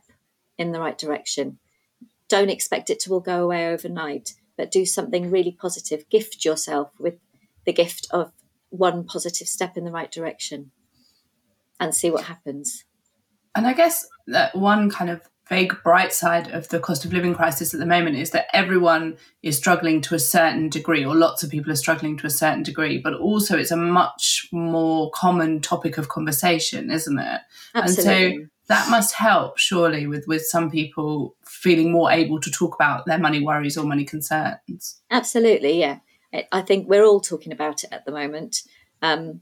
in 0.57 0.71
the 0.71 0.79
right 0.79 0.97
direction. 0.97 1.59
Don't 2.29 2.49
expect 2.49 2.89
it 2.89 2.99
to 3.01 3.13
all 3.13 3.19
go 3.19 3.43
away 3.43 3.67
overnight, 3.67 4.33
but 4.57 4.71
do 4.71 4.85
something 4.85 5.31
really 5.31 5.51
positive. 5.51 6.09
Gift 6.09 6.43
yourself 6.43 6.91
with 6.99 7.15
the 7.65 7.73
gift 7.73 8.07
of 8.11 8.31
one 8.69 9.05
positive 9.05 9.47
step 9.47 9.77
in 9.77 9.85
the 9.85 9.91
right 9.91 10.11
direction 10.11 10.71
and 11.79 11.93
see 11.95 12.11
what 12.11 12.25
happens. 12.25 12.83
And 13.55 13.65
I 13.65 13.73
guess 13.73 14.05
that 14.27 14.55
one 14.55 14.89
kind 14.89 15.09
of 15.09 15.21
vague 15.49 15.73
bright 15.83 16.11
side 16.11 16.49
of 16.51 16.67
the 16.69 16.79
cost 16.79 17.05
of 17.05 17.13
living 17.13 17.33
crisis 17.33 17.73
at 17.73 17.79
the 17.79 17.85
moment 17.85 18.17
is 18.17 18.31
that 18.31 18.47
everyone 18.53 19.17
is 19.41 19.57
struggling 19.57 20.01
to 20.01 20.15
a 20.15 20.19
certain 20.19 20.69
degree, 20.69 21.05
or 21.05 21.15
lots 21.15 21.43
of 21.43 21.49
people 21.49 21.71
are 21.71 21.77
struggling 21.77 22.17
to 22.17 22.27
a 22.27 22.31
certain 22.31 22.63
degree, 22.63 22.97
but 22.97 23.13
also 23.13 23.57
it's 23.57 23.71
a 23.71 23.77
much 23.77 24.47
more 24.51 25.09
common 25.11 25.61
topic 25.61 25.97
of 25.97 26.09
conversation, 26.09 26.91
isn't 26.91 27.17
it? 27.17 27.41
Absolutely. 27.73 28.25
And 28.25 28.41
so 28.43 28.47
that 28.67 28.89
must 28.89 29.15
help, 29.15 29.57
surely, 29.57 30.07
with, 30.07 30.27
with 30.27 30.45
some 30.45 30.69
people 30.69 31.35
feeling 31.45 31.91
more 31.91 32.11
able 32.11 32.39
to 32.41 32.51
talk 32.51 32.75
about 32.75 33.05
their 33.05 33.17
money 33.17 33.41
worries 33.41 33.77
or 33.77 33.85
money 33.85 34.03
concerns. 34.03 35.01
Absolutely, 35.09 35.79
yeah. 35.79 35.99
I 36.51 36.61
think 36.61 36.87
we're 36.87 37.05
all 37.05 37.21
talking 37.21 37.53
about 37.53 37.83
it 37.83 37.89
at 37.93 38.05
the 38.05 38.11
moment. 38.11 38.63
Um, 39.01 39.41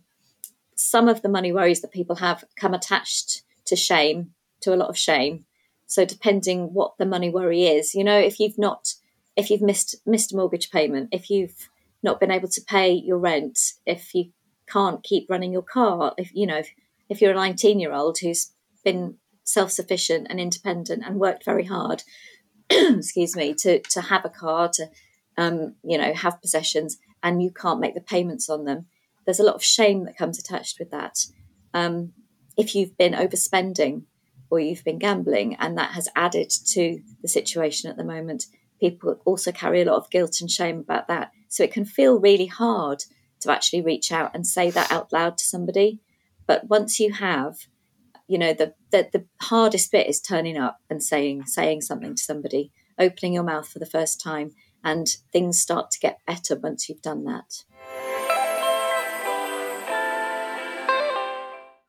some 0.75 1.09
of 1.09 1.21
the 1.21 1.29
money 1.29 1.51
worries 1.51 1.81
that 1.81 1.91
people 1.91 2.17
have 2.17 2.43
come 2.59 2.73
attached 2.73 3.41
to 3.65 3.75
shame, 3.75 4.31
to 4.61 4.73
a 4.73 4.77
lot 4.77 4.89
of 4.89 4.97
shame. 4.97 5.45
So 5.87 6.05
depending 6.05 6.73
what 6.73 6.97
the 6.97 7.05
money 7.05 7.29
worry 7.29 7.65
is, 7.65 7.95
you 7.95 8.03
know, 8.03 8.17
if 8.17 8.39
you've 8.39 8.57
not, 8.57 8.93
if 9.35 9.49
you've 9.49 9.61
missed 9.61 9.95
missed 10.05 10.33
a 10.33 10.35
mortgage 10.35 10.69
payment, 10.69 11.09
if 11.11 11.29
you've 11.29 11.69
not 12.03 12.19
been 12.19 12.31
able 12.31 12.47
to 12.49 12.61
pay 12.61 12.91
your 12.91 13.17
rent, 13.17 13.59
if 13.85 14.13
you 14.13 14.31
can't 14.67 15.03
keep 15.03 15.29
running 15.29 15.51
your 15.51 15.63
car, 15.63 16.13
if 16.17 16.31
you 16.33 16.45
know, 16.45 16.57
if, 16.57 16.69
if 17.09 17.21
you're 17.21 17.31
a 17.31 17.35
19 17.35 17.79
year 17.79 17.93
old 17.93 18.17
who's 18.19 18.51
been 18.85 19.17
self 19.43 19.71
sufficient 19.71 20.27
and 20.29 20.39
independent 20.39 21.03
and 21.05 21.19
worked 21.19 21.43
very 21.43 21.65
hard, 21.65 22.03
excuse 22.69 23.35
me, 23.35 23.53
to 23.55 23.81
to 23.81 24.01
have 24.01 24.23
a 24.23 24.29
car, 24.29 24.69
to 24.75 24.87
um, 25.37 25.75
you 25.83 25.97
know, 25.97 26.13
have 26.13 26.41
possessions, 26.41 26.97
and 27.21 27.43
you 27.43 27.51
can't 27.51 27.81
make 27.81 27.93
the 27.93 28.01
payments 28.01 28.49
on 28.49 28.63
them, 28.63 28.85
there's 29.25 29.39
a 29.39 29.43
lot 29.43 29.55
of 29.55 29.63
shame 29.63 30.05
that 30.05 30.17
comes 30.17 30.39
attached 30.39 30.79
with 30.79 30.91
that. 30.91 31.25
Um, 31.73 32.13
if 32.57 32.75
you've 32.75 32.97
been 32.97 33.13
overspending 33.13 34.03
or 34.49 34.59
you've 34.59 34.83
been 34.83 34.99
gambling, 34.99 35.55
and 35.55 35.77
that 35.77 35.91
has 35.91 36.07
added 36.15 36.51
to 36.67 36.99
the 37.21 37.27
situation 37.27 37.89
at 37.89 37.97
the 37.97 38.03
moment, 38.03 38.45
people 38.79 39.19
also 39.25 39.51
carry 39.51 39.81
a 39.81 39.85
lot 39.85 39.97
of 39.97 40.09
guilt 40.11 40.37
and 40.39 40.49
shame 40.49 40.79
about 40.79 41.07
that. 41.07 41.31
So 41.49 41.63
it 41.63 41.73
can 41.73 41.85
feel 41.85 42.19
really 42.19 42.45
hard 42.45 43.03
to 43.41 43.51
actually 43.51 43.81
reach 43.81 44.11
out 44.11 44.31
and 44.33 44.45
say 44.45 44.69
that 44.69 44.91
out 44.91 45.11
loud 45.11 45.37
to 45.39 45.43
somebody. 45.43 45.99
But 46.47 46.69
once 46.69 46.99
you 46.99 47.11
have, 47.13 47.57
you 48.27 48.37
know, 48.37 48.53
the, 48.53 48.73
the, 48.91 49.09
the 49.11 49.25
hardest 49.41 49.91
bit 49.91 50.07
is 50.07 50.21
turning 50.21 50.57
up 50.57 50.79
and 50.89 51.01
saying 51.01 51.45
saying 51.45 51.81
something 51.81 52.15
to 52.15 52.21
somebody, 52.21 52.71
opening 52.99 53.33
your 53.33 53.43
mouth 53.43 53.67
for 53.67 53.79
the 53.79 53.85
first 53.85 54.21
time, 54.21 54.51
and 54.83 55.07
things 55.31 55.59
start 55.59 55.91
to 55.91 55.99
get 55.99 56.19
better 56.25 56.55
once 56.57 56.89
you've 56.89 57.01
done 57.01 57.23
that. 57.25 57.63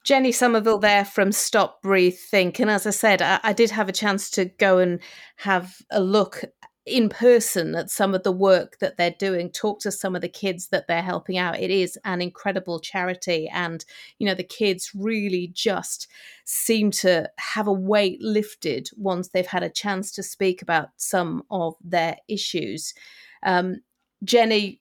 Jenny 0.07 0.31
Somerville 0.31 0.79
there 0.79 1.05
from 1.05 1.33
Stop, 1.33 1.83
Breathe, 1.83 2.15
Think. 2.15 2.61
And 2.61 2.71
as 2.71 2.87
I 2.87 2.91
said, 2.91 3.21
I, 3.21 3.41
I, 3.43 3.53
did 3.53 3.73
have 3.73 3.89
a 3.89 3.93
chance 3.93 4.31
to 4.31 4.45
go 4.45 4.79
and 4.79 5.01
have 5.39 5.83
a 5.91 6.01
look 6.01 6.45
in 6.87 7.09
person 7.09 7.75
at 7.75 7.91
some 7.91 8.15
of 8.15 8.23
the 8.23 8.33
work 8.33 8.79
that 8.79 8.97
they're 8.97 9.15
doing, 9.19 9.51
talk 9.51 9.81
to 9.81 9.91
some 9.91 10.15
of 10.15 10.23
the 10.23 10.29
kids 10.29 10.69
that 10.69 10.87
they're 10.87 11.03
helping 11.03 11.37
out. 11.37 11.59
It 11.59 11.71
is 11.71 11.99
an 12.05 12.23
incredible 12.23 12.79
charity. 12.79 13.49
And, 13.53 13.85
you 14.19 14.27
know, 14.27 14.35
the 14.35 14.45
kids 14.45 14.93
really 14.95 15.51
just 15.53 16.07
seem 16.45 16.93
to 16.93 17.29
have 17.39 17.67
a 17.67 17.73
weight 17.73 18.23
lifted 18.23 18.89
once 18.97 19.29
they've 19.29 19.47
had 19.47 19.65
a 19.65 19.71
chance 19.71 20.13
to 20.13 20.23
speak 20.23 20.63
about 20.63 20.91
some 20.97 21.43
of 21.51 21.75
their 21.83 22.17
issues. 22.29 22.95
Um, 23.43 23.81
Jenny, 24.23 24.81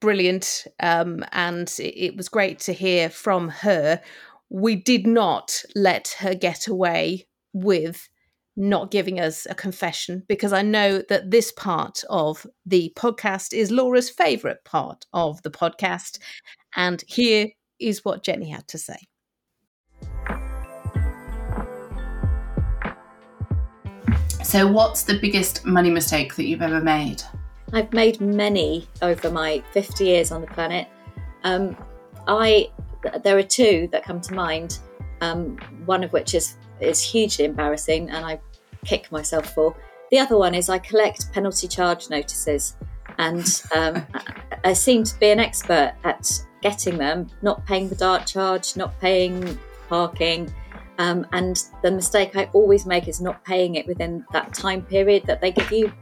brilliant. 0.00 0.66
Um, 0.80 1.24
and 1.32 1.68
it, 1.78 2.06
it 2.06 2.16
was 2.16 2.28
great 2.28 2.58
to 2.60 2.72
hear 2.72 3.08
from 3.08 3.48
her 3.48 4.00
we 4.50 4.74
did 4.74 5.06
not 5.06 5.62
let 5.74 6.16
her 6.18 6.34
get 6.34 6.66
away 6.66 7.26
with 7.52 8.08
not 8.60 8.90
giving 8.90 9.18
us 9.18 9.46
a 9.48 9.54
confession 9.54 10.22
because 10.28 10.52
I 10.52 10.62
know 10.62 11.02
that 11.08 11.30
this 11.30 11.50
part 11.50 12.04
of 12.10 12.46
the 12.66 12.92
podcast 12.94 13.54
is 13.54 13.70
Laura's 13.70 14.10
favourite 14.10 14.62
part 14.64 15.06
of 15.12 15.42
the 15.42 15.50
podcast. 15.50 16.18
And 16.76 17.02
here 17.08 17.48
is 17.80 18.04
what 18.04 18.22
Jenny 18.22 18.50
had 18.50 18.68
to 18.68 18.78
say. 18.78 18.98
So, 24.44 24.66
what's 24.66 25.04
the 25.04 25.18
biggest 25.20 25.64
money 25.64 25.90
mistake 25.90 26.34
that 26.36 26.44
you've 26.44 26.62
ever 26.62 26.80
made? 26.80 27.22
I've 27.72 27.92
made 27.92 28.20
many 28.20 28.88
over 29.00 29.30
my 29.30 29.62
50 29.72 30.04
years 30.04 30.32
on 30.32 30.40
the 30.40 30.48
planet. 30.48 30.88
Um, 31.44 31.76
I 32.26 32.70
there 33.22 33.38
are 33.38 33.42
two 33.42 33.88
that 33.92 34.04
come 34.04 34.20
to 34.20 34.34
mind. 34.34 34.78
Um, 35.20 35.56
one 35.84 36.02
of 36.02 36.12
which 36.12 36.34
is 36.34 36.56
is 36.80 37.00
hugely 37.00 37.44
embarrassing, 37.44 38.10
and 38.10 38.24
I 38.24 38.40
kick 38.84 39.10
myself 39.12 39.52
for. 39.54 39.74
The 40.10 40.18
other 40.18 40.36
one 40.36 40.54
is 40.54 40.68
I 40.68 40.78
collect 40.78 41.32
penalty 41.32 41.68
charge 41.68 42.10
notices, 42.10 42.76
and 43.18 43.62
um, 43.74 44.06
I 44.64 44.72
seem 44.72 45.04
to 45.04 45.18
be 45.18 45.30
an 45.30 45.40
expert 45.40 45.94
at 46.04 46.30
getting 46.62 46.98
them, 46.98 47.28
not 47.42 47.64
paying 47.66 47.88
the 47.88 47.94
dart 47.94 48.26
charge, 48.26 48.76
not 48.76 48.98
paying 49.00 49.58
parking. 49.88 50.52
Um, 50.98 51.26
and 51.32 51.64
the 51.82 51.90
mistake 51.90 52.36
I 52.36 52.50
always 52.52 52.84
make 52.84 53.08
is 53.08 53.20
not 53.20 53.42
paying 53.44 53.76
it 53.76 53.86
within 53.86 54.24
that 54.32 54.52
time 54.52 54.82
period 54.82 55.24
that 55.26 55.40
they 55.40 55.50
give 55.50 55.72
you, 55.72 55.92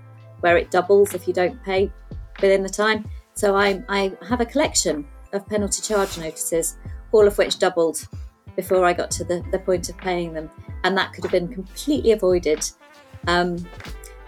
where 0.40 0.56
it 0.56 0.70
doubles 0.70 1.14
if 1.14 1.28
you 1.28 1.34
don't 1.34 1.62
pay 1.62 1.92
within 2.40 2.62
the 2.62 2.68
time. 2.68 3.08
So 3.34 3.54
I, 3.54 3.82
I 3.88 4.12
have 4.28 4.40
a 4.40 4.46
collection 4.46 5.06
of 5.32 5.46
penalty 5.46 5.82
charge 5.82 6.18
notices, 6.18 6.76
all 7.12 7.26
of 7.26 7.38
which 7.38 7.58
doubled 7.58 8.08
before 8.56 8.84
I 8.84 8.92
got 8.92 9.10
to 9.12 9.24
the, 9.24 9.44
the 9.52 9.58
point 9.60 9.88
of 9.88 9.96
paying 9.98 10.32
them. 10.32 10.50
And 10.84 10.96
that 10.96 11.12
could 11.12 11.24
have 11.24 11.32
been 11.32 11.48
completely 11.48 12.12
avoided. 12.12 12.68
Um, 13.26 13.66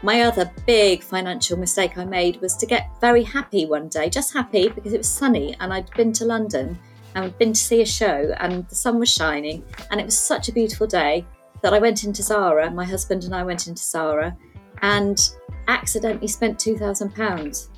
my 0.02 0.22
other 0.22 0.50
big 0.66 1.02
financial 1.02 1.58
mistake 1.58 1.98
I 1.98 2.04
made 2.04 2.40
was 2.40 2.56
to 2.56 2.66
get 2.66 2.90
very 3.00 3.22
happy 3.22 3.66
one 3.66 3.88
day, 3.88 4.08
just 4.08 4.32
happy 4.32 4.68
because 4.68 4.92
it 4.92 4.98
was 4.98 5.08
sunny 5.08 5.56
and 5.60 5.72
I'd 5.72 5.90
been 5.90 6.12
to 6.14 6.24
London 6.24 6.78
and 7.14 7.24
I'd 7.24 7.38
been 7.38 7.52
to 7.52 7.60
see 7.60 7.82
a 7.82 7.86
show 7.86 8.34
and 8.38 8.66
the 8.68 8.74
sun 8.74 8.98
was 8.98 9.10
shining 9.10 9.62
and 9.90 10.00
it 10.00 10.04
was 10.04 10.18
such 10.18 10.48
a 10.48 10.52
beautiful 10.52 10.86
day 10.86 11.26
that 11.62 11.74
I 11.74 11.78
went 11.78 12.04
into 12.04 12.22
Zara, 12.22 12.70
my 12.70 12.84
husband 12.84 13.24
and 13.24 13.34
I 13.34 13.42
went 13.42 13.66
into 13.66 13.82
Zara 13.82 14.36
and 14.80 15.20
accidentally 15.68 16.28
spent 16.28 16.58
£2,000. 16.58 17.68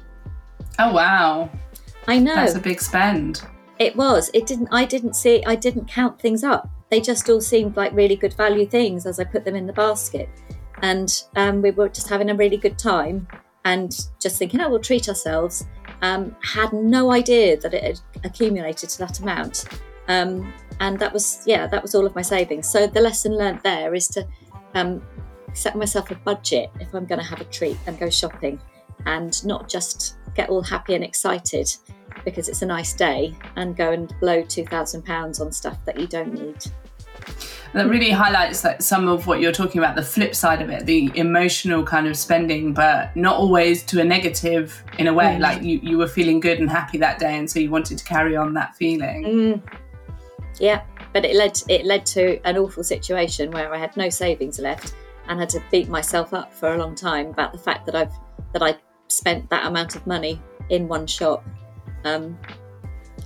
Oh, 0.78 0.92
wow. 0.92 1.50
I 2.06 2.18
know. 2.18 2.34
That's 2.34 2.54
a 2.54 2.60
big 2.60 2.80
spend. 2.80 3.42
It 3.78 3.96
was. 3.96 4.30
It 4.32 4.46
didn't. 4.46 4.68
I 4.70 4.84
didn't 4.84 5.14
see. 5.14 5.42
I 5.44 5.56
didn't 5.56 5.88
count 5.88 6.20
things 6.20 6.44
up. 6.44 6.70
They 6.92 7.00
just 7.00 7.30
all 7.30 7.40
seemed 7.40 7.74
like 7.74 7.94
really 7.94 8.16
good 8.16 8.34
value 8.34 8.66
things 8.66 9.06
as 9.06 9.18
I 9.18 9.24
put 9.24 9.46
them 9.46 9.56
in 9.56 9.66
the 9.66 9.72
basket, 9.72 10.28
and 10.82 11.22
um, 11.36 11.62
we 11.62 11.70
were 11.70 11.88
just 11.88 12.06
having 12.06 12.28
a 12.28 12.34
really 12.34 12.58
good 12.58 12.78
time 12.78 13.26
and 13.64 13.98
just 14.20 14.38
thinking, 14.38 14.60
oh, 14.60 14.68
we'll 14.68 14.78
treat 14.78 15.08
ourselves. 15.08 15.64
Um, 16.02 16.36
had 16.42 16.70
no 16.74 17.10
idea 17.10 17.56
that 17.56 17.72
it 17.72 17.82
had 17.82 18.00
accumulated 18.24 18.90
to 18.90 18.98
that 18.98 19.20
amount, 19.20 19.64
um, 20.08 20.52
and 20.80 20.98
that 20.98 21.14
was 21.14 21.42
yeah, 21.46 21.66
that 21.66 21.80
was 21.80 21.94
all 21.94 22.04
of 22.04 22.14
my 22.14 22.20
savings. 22.20 22.68
So 22.68 22.86
the 22.86 23.00
lesson 23.00 23.38
learned 23.38 23.60
there 23.62 23.94
is 23.94 24.06
to 24.08 24.28
um, 24.74 25.02
set 25.54 25.74
myself 25.74 26.10
a 26.10 26.14
budget 26.16 26.70
if 26.78 26.92
I'm 26.92 27.06
going 27.06 27.22
to 27.22 27.26
have 27.26 27.40
a 27.40 27.44
treat 27.44 27.78
and 27.86 27.98
go 27.98 28.10
shopping, 28.10 28.60
and 29.06 29.42
not 29.46 29.66
just 29.66 30.16
get 30.34 30.50
all 30.50 30.62
happy 30.62 30.94
and 30.94 31.02
excited 31.02 31.74
because 32.26 32.50
it's 32.50 32.60
a 32.60 32.66
nice 32.66 32.92
day 32.92 33.34
and 33.56 33.78
go 33.78 33.92
and 33.92 34.14
blow 34.20 34.42
£2,000 34.42 35.40
on 35.40 35.52
stuff 35.52 35.78
that 35.86 35.98
you 35.98 36.06
don't 36.06 36.34
need. 36.34 36.58
That 37.74 37.88
really 37.88 38.10
highlights 38.10 38.64
like 38.64 38.82
some 38.82 39.08
of 39.08 39.26
what 39.26 39.40
you're 39.40 39.52
talking 39.52 39.78
about, 39.78 39.96
the 39.96 40.02
flip 40.02 40.34
side 40.34 40.60
of 40.60 40.68
it, 40.68 40.84
the 40.84 41.10
emotional 41.14 41.82
kind 41.82 42.06
of 42.06 42.18
spending, 42.18 42.74
but 42.74 43.16
not 43.16 43.36
always 43.36 43.82
to 43.84 44.00
a 44.00 44.04
negative 44.04 44.84
in 44.98 45.06
a 45.06 45.14
way. 45.14 45.36
Mm. 45.36 45.40
Like 45.40 45.62
you, 45.62 45.80
you 45.82 45.96
were 45.96 46.06
feeling 46.08 46.38
good 46.38 46.60
and 46.60 46.68
happy 46.68 46.98
that 46.98 47.18
day, 47.18 47.38
and 47.38 47.50
so 47.50 47.58
you 47.58 47.70
wanted 47.70 47.96
to 47.96 48.04
carry 48.04 48.36
on 48.36 48.52
that 48.54 48.76
feeling. 48.76 49.24
Mm. 49.24 49.62
Yeah, 50.60 50.82
but 51.14 51.24
it 51.24 51.34
led 51.34 51.58
it 51.68 51.86
led 51.86 52.04
to 52.06 52.38
an 52.46 52.58
awful 52.58 52.84
situation 52.84 53.50
where 53.50 53.72
I 53.72 53.78
had 53.78 53.96
no 53.96 54.10
savings 54.10 54.58
left 54.58 54.94
and 55.28 55.40
had 55.40 55.48
to 55.50 55.62
beat 55.70 55.88
myself 55.88 56.34
up 56.34 56.52
for 56.52 56.74
a 56.74 56.78
long 56.78 56.94
time 56.94 57.28
about 57.28 57.52
the 57.52 57.58
fact 57.58 57.86
that 57.86 57.94
I've 57.94 58.12
that 58.52 58.62
I 58.62 58.76
spent 59.08 59.48
that 59.48 59.66
amount 59.66 59.96
of 59.96 60.06
money 60.06 60.42
in 60.68 60.88
one 60.88 61.06
shop 61.06 61.44
um, 62.04 62.38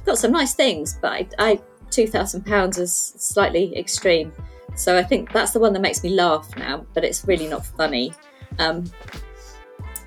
got 0.04 0.18
some 0.18 0.32
nice 0.32 0.54
things, 0.54 0.98
but 1.00 1.12
I, 1.12 1.28
I 1.38 1.60
two 1.96 2.06
thousand 2.06 2.44
pounds 2.44 2.76
is 2.78 2.92
slightly 3.16 3.76
extreme. 3.76 4.30
So 4.74 4.98
I 4.98 5.02
think 5.02 5.32
that's 5.32 5.52
the 5.52 5.58
one 5.58 5.72
that 5.72 5.80
makes 5.80 6.04
me 6.04 6.10
laugh 6.10 6.54
now, 6.56 6.86
but 6.92 7.02
it's 7.02 7.24
really 7.26 7.48
not 7.48 7.64
funny. 7.64 8.12
Um, 8.58 8.84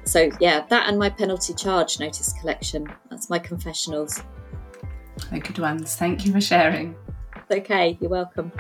so 0.04 0.30
yeah, 0.40 0.66
that 0.70 0.88
and 0.88 1.00
my 1.00 1.10
penalty 1.10 1.56
charge 1.56 2.00
notice 2.00 2.34
collection. 2.40 2.88
That's 3.10 3.30
my 3.30 3.40
confessionals. 3.40 4.22
They're 5.32 5.40
good 5.40 5.60
ones. 5.60 5.96
Thank 5.96 6.26
you 6.26 6.32
for 6.32 6.42
sharing. 6.42 6.96
Okay, 7.52 7.98
you're 8.00 8.12
welcome. 8.12 8.52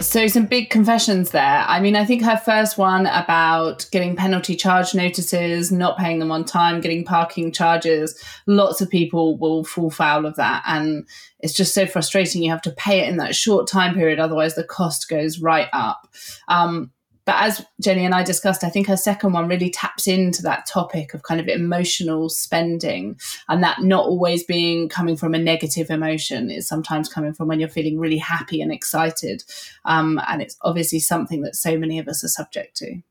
So, 0.00 0.28
some 0.28 0.46
big 0.46 0.70
confessions 0.70 1.32
there. 1.32 1.64
I 1.66 1.80
mean, 1.80 1.96
I 1.96 2.04
think 2.04 2.22
her 2.22 2.36
first 2.36 2.78
one 2.78 3.06
about 3.06 3.86
getting 3.90 4.14
penalty 4.14 4.54
charge 4.54 4.94
notices, 4.94 5.72
not 5.72 5.98
paying 5.98 6.20
them 6.20 6.30
on 6.30 6.44
time, 6.44 6.80
getting 6.80 7.04
parking 7.04 7.50
charges, 7.50 8.18
lots 8.46 8.80
of 8.80 8.88
people 8.88 9.36
will 9.38 9.64
fall 9.64 9.90
foul 9.90 10.24
of 10.24 10.36
that. 10.36 10.62
And 10.66 11.06
it's 11.40 11.52
just 11.52 11.74
so 11.74 11.84
frustrating. 11.84 12.44
You 12.44 12.50
have 12.52 12.62
to 12.62 12.70
pay 12.70 13.00
it 13.00 13.08
in 13.08 13.16
that 13.16 13.34
short 13.34 13.66
time 13.66 13.94
period, 13.94 14.20
otherwise, 14.20 14.54
the 14.54 14.62
cost 14.62 15.08
goes 15.08 15.40
right 15.40 15.68
up. 15.72 16.08
Um, 16.46 16.92
but 17.28 17.36
as 17.42 17.62
Jenny 17.78 18.06
and 18.06 18.14
I 18.14 18.22
discussed, 18.22 18.64
I 18.64 18.70
think 18.70 18.86
her 18.86 18.96
second 18.96 19.34
one 19.34 19.48
really 19.48 19.68
taps 19.68 20.06
into 20.06 20.40
that 20.44 20.64
topic 20.64 21.12
of 21.12 21.24
kind 21.24 21.38
of 21.38 21.46
emotional 21.46 22.30
spending 22.30 23.20
and 23.50 23.62
that 23.62 23.82
not 23.82 24.06
always 24.06 24.44
being 24.44 24.88
coming 24.88 25.14
from 25.14 25.34
a 25.34 25.38
negative 25.38 25.90
emotion. 25.90 26.50
It's 26.50 26.66
sometimes 26.66 27.12
coming 27.12 27.34
from 27.34 27.46
when 27.46 27.60
you're 27.60 27.68
feeling 27.68 27.98
really 27.98 28.16
happy 28.16 28.62
and 28.62 28.72
excited. 28.72 29.44
Um, 29.84 30.18
and 30.26 30.40
it's 30.40 30.56
obviously 30.62 31.00
something 31.00 31.42
that 31.42 31.54
so 31.54 31.76
many 31.76 31.98
of 31.98 32.08
us 32.08 32.24
are 32.24 32.28
subject 32.28 32.78
to. 32.78 33.02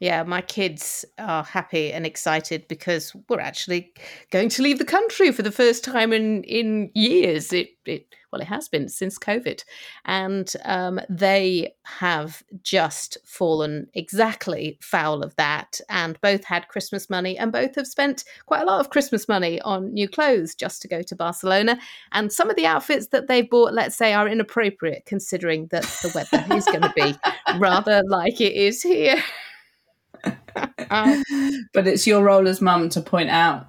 Yeah, 0.00 0.22
my 0.22 0.40
kids 0.40 1.04
are 1.18 1.44
happy 1.44 1.92
and 1.92 2.06
excited 2.06 2.66
because 2.68 3.14
we're 3.28 3.38
actually 3.38 3.92
going 4.30 4.48
to 4.48 4.62
leave 4.62 4.78
the 4.78 4.84
country 4.86 5.30
for 5.30 5.42
the 5.42 5.52
first 5.52 5.84
time 5.84 6.14
in 6.14 6.42
in 6.44 6.90
years. 6.94 7.52
It 7.52 7.68
it 7.84 8.06
well, 8.32 8.40
it 8.40 8.46
has 8.46 8.66
been 8.66 8.88
since 8.88 9.18
COVID, 9.18 9.62
and 10.06 10.50
um, 10.64 11.00
they 11.10 11.74
have 11.84 12.42
just 12.62 13.18
fallen 13.26 13.88
exactly 13.92 14.78
foul 14.80 15.22
of 15.22 15.36
that. 15.36 15.82
And 15.90 16.18
both 16.22 16.44
had 16.44 16.68
Christmas 16.68 17.10
money, 17.10 17.36
and 17.36 17.52
both 17.52 17.74
have 17.74 17.86
spent 17.86 18.24
quite 18.46 18.62
a 18.62 18.66
lot 18.66 18.80
of 18.80 18.88
Christmas 18.88 19.28
money 19.28 19.60
on 19.62 19.92
new 19.92 20.08
clothes 20.08 20.54
just 20.54 20.80
to 20.80 20.88
go 20.88 21.02
to 21.02 21.14
Barcelona. 21.14 21.78
And 22.12 22.32
some 22.32 22.48
of 22.48 22.56
the 22.56 22.66
outfits 22.66 23.08
that 23.08 23.28
they 23.28 23.42
bought, 23.42 23.74
let's 23.74 23.96
say, 23.96 24.14
are 24.14 24.26
inappropriate 24.26 25.04
considering 25.04 25.66
that 25.72 25.82
the 26.02 26.10
weather 26.14 26.54
is 26.56 26.64
going 26.64 26.82
to 26.82 26.92
be 26.96 27.14
rather 27.58 28.02
like 28.06 28.40
it 28.40 28.54
is 28.54 28.80
here. 28.80 29.22
but 31.74 31.86
it's 31.86 32.06
your 32.06 32.22
role 32.22 32.48
as 32.48 32.60
mum 32.60 32.88
to 32.90 33.00
point 33.00 33.30
out 33.30 33.66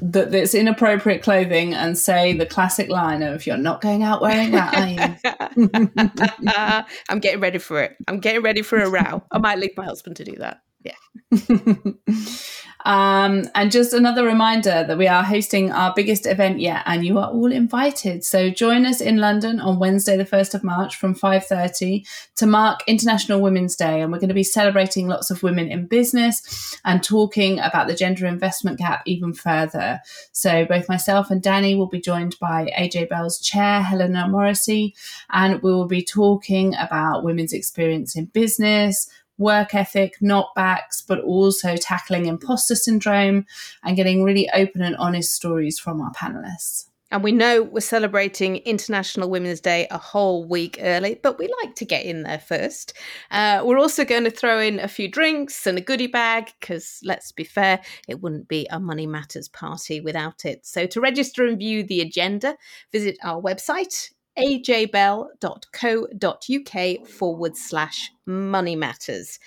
that 0.00 0.32
it's 0.34 0.54
inappropriate 0.54 1.22
clothing 1.22 1.74
and 1.74 1.98
say 1.98 2.32
the 2.32 2.46
classic 2.46 2.88
line 2.88 3.22
of 3.22 3.46
"You're 3.46 3.56
not 3.56 3.80
going 3.80 4.02
out 4.02 4.22
wearing 4.22 4.52
that, 4.52 4.74
are 4.76 4.88
you?" 4.88 6.84
I'm 7.08 7.18
getting 7.18 7.40
ready 7.40 7.58
for 7.58 7.82
it. 7.82 7.96
I'm 8.06 8.20
getting 8.20 8.42
ready 8.42 8.62
for 8.62 8.78
a 8.78 8.88
row. 8.88 9.22
I 9.30 9.38
might 9.38 9.58
leave 9.58 9.76
my 9.76 9.84
husband 9.84 10.16
to 10.16 10.24
do 10.24 10.36
that. 10.36 10.60
Yeah. 10.84 10.94
Um, 12.84 13.48
and 13.54 13.72
just 13.72 13.94
another 13.94 14.24
reminder 14.24 14.84
that 14.86 14.98
we 14.98 15.08
are 15.08 15.22
hosting 15.22 15.72
our 15.72 15.94
biggest 15.94 16.26
event 16.26 16.60
yet, 16.60 16.82
and 16.84 17.04
you 17.04 17.18
are 17.18 17.30
all 17.30 17.50
invited. 17.50 18.24
So 18.24 18.50
join 18.50 18.84
us 18.84 19.00
in 19.00 19.16
London 19.16 19.58
on 19.58 19.78
Wednesday, 19.78 20.16
the 20.16 20.26
first 20.26 20.54
of 20.54 20.62
March, 20.62 20.96
from 20.96 21.14
five 21.14 21.46
thirty 21.46 22.04
to 22.36 22.46
mark 22.46 22.80
International 22.86 23.40
Women's 23.40 23.74
Day, 23.74 24.02
and 24.02 24.12
we're 24.12 24.18
going 24.18 24.28
to 24.28 24.34
be 24.34 24.44
celebrating 24.44 25.08
lots 25.08 25.30
of 25.30 25.42
women 25.42 25.68
in 25.68 25.86
business 25.86 26.78
and 26.84 27.02
talking 27.02 27.58
about 27.60 27.86
the 27.86 27.94
gender 27.94 28.26
investment 28.26 28.78
gap 28.78 29.02
even 29.06 29.32
further. 29.32 30.00
So 30.32 30.66
both 30.66 30.88
myself 30.88 31.30
and 31.30 31.42
Danni 31.42 31.76
will 31.76 31.88
be 31.88 32.00
joined 32.00 32.36
by 32.38 32.70
AJ 32.78 33.08
Bell's 33.08 33.40
chair, 33.40 33.80
Helena 33.80 34.28
Morrissey, 34.28 34.94
and 35.30 35.62
we 35.62 35.72
will 35.72 35.88
be 35.88 36.04
talking 36.04 36.74
about 36.74 37.24
women's 37.24 37.52
experience 37.52 38.14
in 38.14 38.26
business 38.26 39.08
work 39.38 39.74
ethic, 39.74 40.14
knockbacks, 40.22 41.02
but 41.06 41.20
also 41.20 41.76
tackling 41.76 42.26
imposter 42.26 42.74
syndrome 42.74 43.46
and 43.82 43.96
getting 43.96 44.22
really 44.22 44.48
open 44.54 44.82
and 44.82 44.96
honest 44.96 45.32
stories 45.32 45.78
from 45.78 46.00
our 46.00 46.12
panelists. 46.12 46.86
And 47.14 47.22
we 47.22 47.30
know 47.30 47.62
we're 47.62 47.78
celebrating 47.78 48.56
International 48.56 49.30
Women's 49.30 49.60
Day 49.60 49.86
a 49.88 49.98
whole 49.98 50.44
week 50.48 50.78
early, 50.80 51.20
but 51.22 51.38
we 51.38 51.48
like 51.62 51.76
to 51.76 51.84
get 51.84 52.04
in 52.04 52.24
there 52.24 52.40
first. 52.40 52.92
Uh, 53.30 53.62
we're 53.64 53.78
also 53.78 54.04
going 54.04 54.24
to 54.24 54.30
throw 54.30 54.58
in 54.58 54.80
a 54.80 54.88
few 54.88 55.08
drinks 55.08 55.64
and 55.64 55.78
a 55.78 55.80
goodie 55.80 56.08
bag 56.08 56.50
because, 56.58 56.98
let's 57.04 57.30
be 57.30 57.44
fair, 57.44 57.80
it 58.08 58.20
wouldn't 58.20 58.48
be 58.48 58.66
a 58.68 58.80
Money 58.80 59.06
Matters 59.06 59.48
party 59.48 60.00
without 60.00 60.44
it. 60.44 60.66
So, 60.66 60.86
to 60.86 61.00
register 61.00 61.46
and 61.46 61.56
view 61.56 61.84
the 61.84 62.00
agenda, 62.00 62.56
visit 62.90 63.16
our 63.22 63.40
website 63.40 64.10
ajbell.co.uk 64.38 67.08
forward 67.08 67.56
slash 67.56 68.12
money 68.26 68.76
matters. 68.76 69.38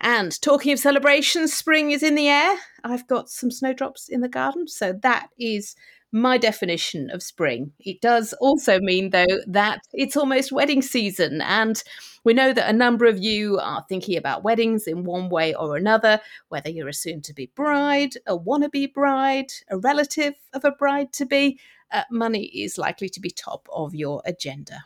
And 0.00 0.40
talking 0.40 0.72
of 0.72 0.78
celebrations, 0.78 1.52
spring 1.52 1.90
is 1.90 2.04
in 2.04 2.14
the 2.14 2.28
air. 2.28 2.54
I've 2.84 3.08
got 3.08 3.28
some 3.28 3.50
snowdrops 3.50 4.08
in 4.08 4.20
the 4.20 4.28
garden, 4.28 4.68
so 4.68 4.92
that 5.02 5.30
is 5.38 5.74
my 6.12 6.38
definition 6.38 7.10
of 7.10 7.22
spring. 7.22 7.72
It 7.80 8.00
does 8.00 8.32
also 8.34 8.80
mean, 8.80 9.10
though, 9.10 9.26
that 9.46 9.80
it's 9.92 10.16
almost 10.16 10.52
wedding 10.52 10.82
season. 10.82 11.42
And 11.42 11.82
we 12.24 12.32
know 12.32 12.52
that 12.52 12.70
a 12.70 12.72
number 12.72 13.06
of 13.06 13.18
you 13.18 13.58
are 13.58 13.84
thinking 13.88 14.16
about 14.16 14.44
weddings 14.44 14.86
in 14.86 15.04
one 15.04 15.28
way 15.28 15.54
or 15.54 15.76
another, 15.76 16.20
whether 16.48 16.70
you're 16.70 16.88
a 16.88 16.94
soon 16.94 17.20
to 17.22 17.34
be 17.34 17.50
bride, 17.54 18.14
a 18.26 18.38
wannabe 18.38 18.92
bride, 18.92 19.52
a 19.68 19.78
relative 19.78 20.34
of 20.54 20.64
a 20.64 20.72
bride 20.72 21.12
to 21.14 21.26
be. 21.26 21.58
Uh, 21.90 22.02
money 22.10 22.44
is 22.44 22.78
likely 22.78 23.08
to 23.08 23.20
be 23.20 23.30
top 23.30 23.68
of 23.72 23.94
your 23.94 24.22
agenda. 24.24 24.84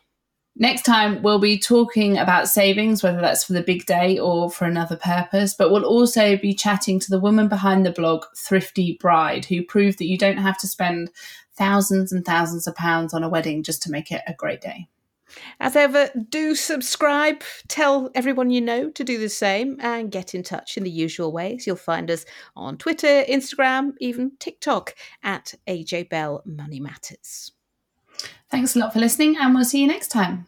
Next 0.54 0.82
time, 0.82 1.22
we'll 1.22 1.38
be 1.38 1.58
talking 1.58 2.18
about 2.18 2.46
savings, 2.46 3.02
whether 3.02 3.22
that's 3.22 3.42
for 3.42 3.54
the 3.54 3.62
big 3.62 3.86
day 3.86 4.18
or 4.18 4.50
for 4.50 4.66
another 4.66 4.96
purpose. 4.96 5.54
But 5.54 5.70
we'll 5.70 5.84
also 5.84 6.36
be 6.36 6.52
chatting 6.52 7.00
to 7.00 7.10
the 7.10 7.18
woman 7.18 7.48
behind 7.48 7.86
the 7.86 7.90
blog, 7.90 8.26
Thrifty 8.36 8.98
Bride, 9.00 9.46
who 9.46 9.64
proved 9.64 9.98
that 9.98 10.08
you 10.08 10.18
don't 10.18 10.36
have 10.36 10.58
to 10.58 10.68
spend 10.68 11.10
thousands 11.56 12.12
and 12.12 12.24
thousands 12.24 12.66
of 12.66 12.74
pounds 12.74 13.14
on 13.14 13.24
a 13.24 13.30
wedding 13.30 13.62
just 13.62 13.82
to 13.82 13.90
make 13.90 14.12
it 14.12 14.20
a 14.26 14.34
great 14.34 14.60
day. 14.60 14.88
As 15.60 15.76
ever, 15.76 16.10
do 16.28 16.54
subscribe, 16.54 17.42
tell 17.68 18.10
everyone 18.14 18.50
you 18.50 18.60
know 18.60 18.90
to 18.90 19.04
do 19.04 19.18
the 19.18 19.28
same, 19.28 19.78
and 19.80 20.10
get 20.10 20.34
in 20.34 20.42
touch 20.42 20.76
in 20.76 20.84
the 20.84 20.90
usual 20.90 21.32
ways. 21.32 21.66
You'll 21.66 21.76
find 21.76 22.10
us 22.10 22.24
on 22.56 22.78
Twitter, 22.78 23.24
Instagram, 23.28 23.92
even 24.00 24.32
TikTok 24.38 24.94
at 25.22 25.54
AJ 25.66 26.08
Bell 26.08 26.42
Money 26.44 26.80
Matters. 26.80 27.52
Thanks 28.50 28.76
a 28.76 28.78
lot 28.78 28.92
for 28.92 29.00
listening, 29.00 29.36
and 29.38 29.54
we'll 29.54 29.64
see 29.64 29.80
you 29.80 29.86
next 29.86 30.08
time. 30.08 30.46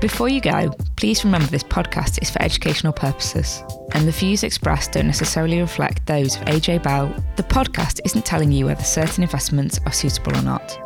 Before 0.00 0.28
you 0.28 0.40
go, 0.40 0.70
please 0.96 1.24
remember 1.24 1.46
this 1.48 1.64
podcast 1.64 2.22
is 2.22 2.30
for 2.30 2.40
educational 2.42 2.92
purposes, 2.92 3.62
and 3.92 4.06
the 4.06 4.12
views 4.12 4.44
expressed 4.44 4.92
don't 4.92 5.06
necessarily 5.06 5.60
reflect 5.60 6.06
those 6.06 6.36
of 6.36 6.42
AJ 6.42 6.82
Bell. 6.82 7.14
The 7.36 7.42
podcast 7.42 8.00
isn't 8.04 8.24
telling 8.24 8.52
you 8.52 8.66
whether 8.66 8.84
certain 8.84 9.22
investments 9.22 9.80
are 9.86 9.92
suitable 9.92 10.36
or 10.36 10.42
not. 10.42 10.85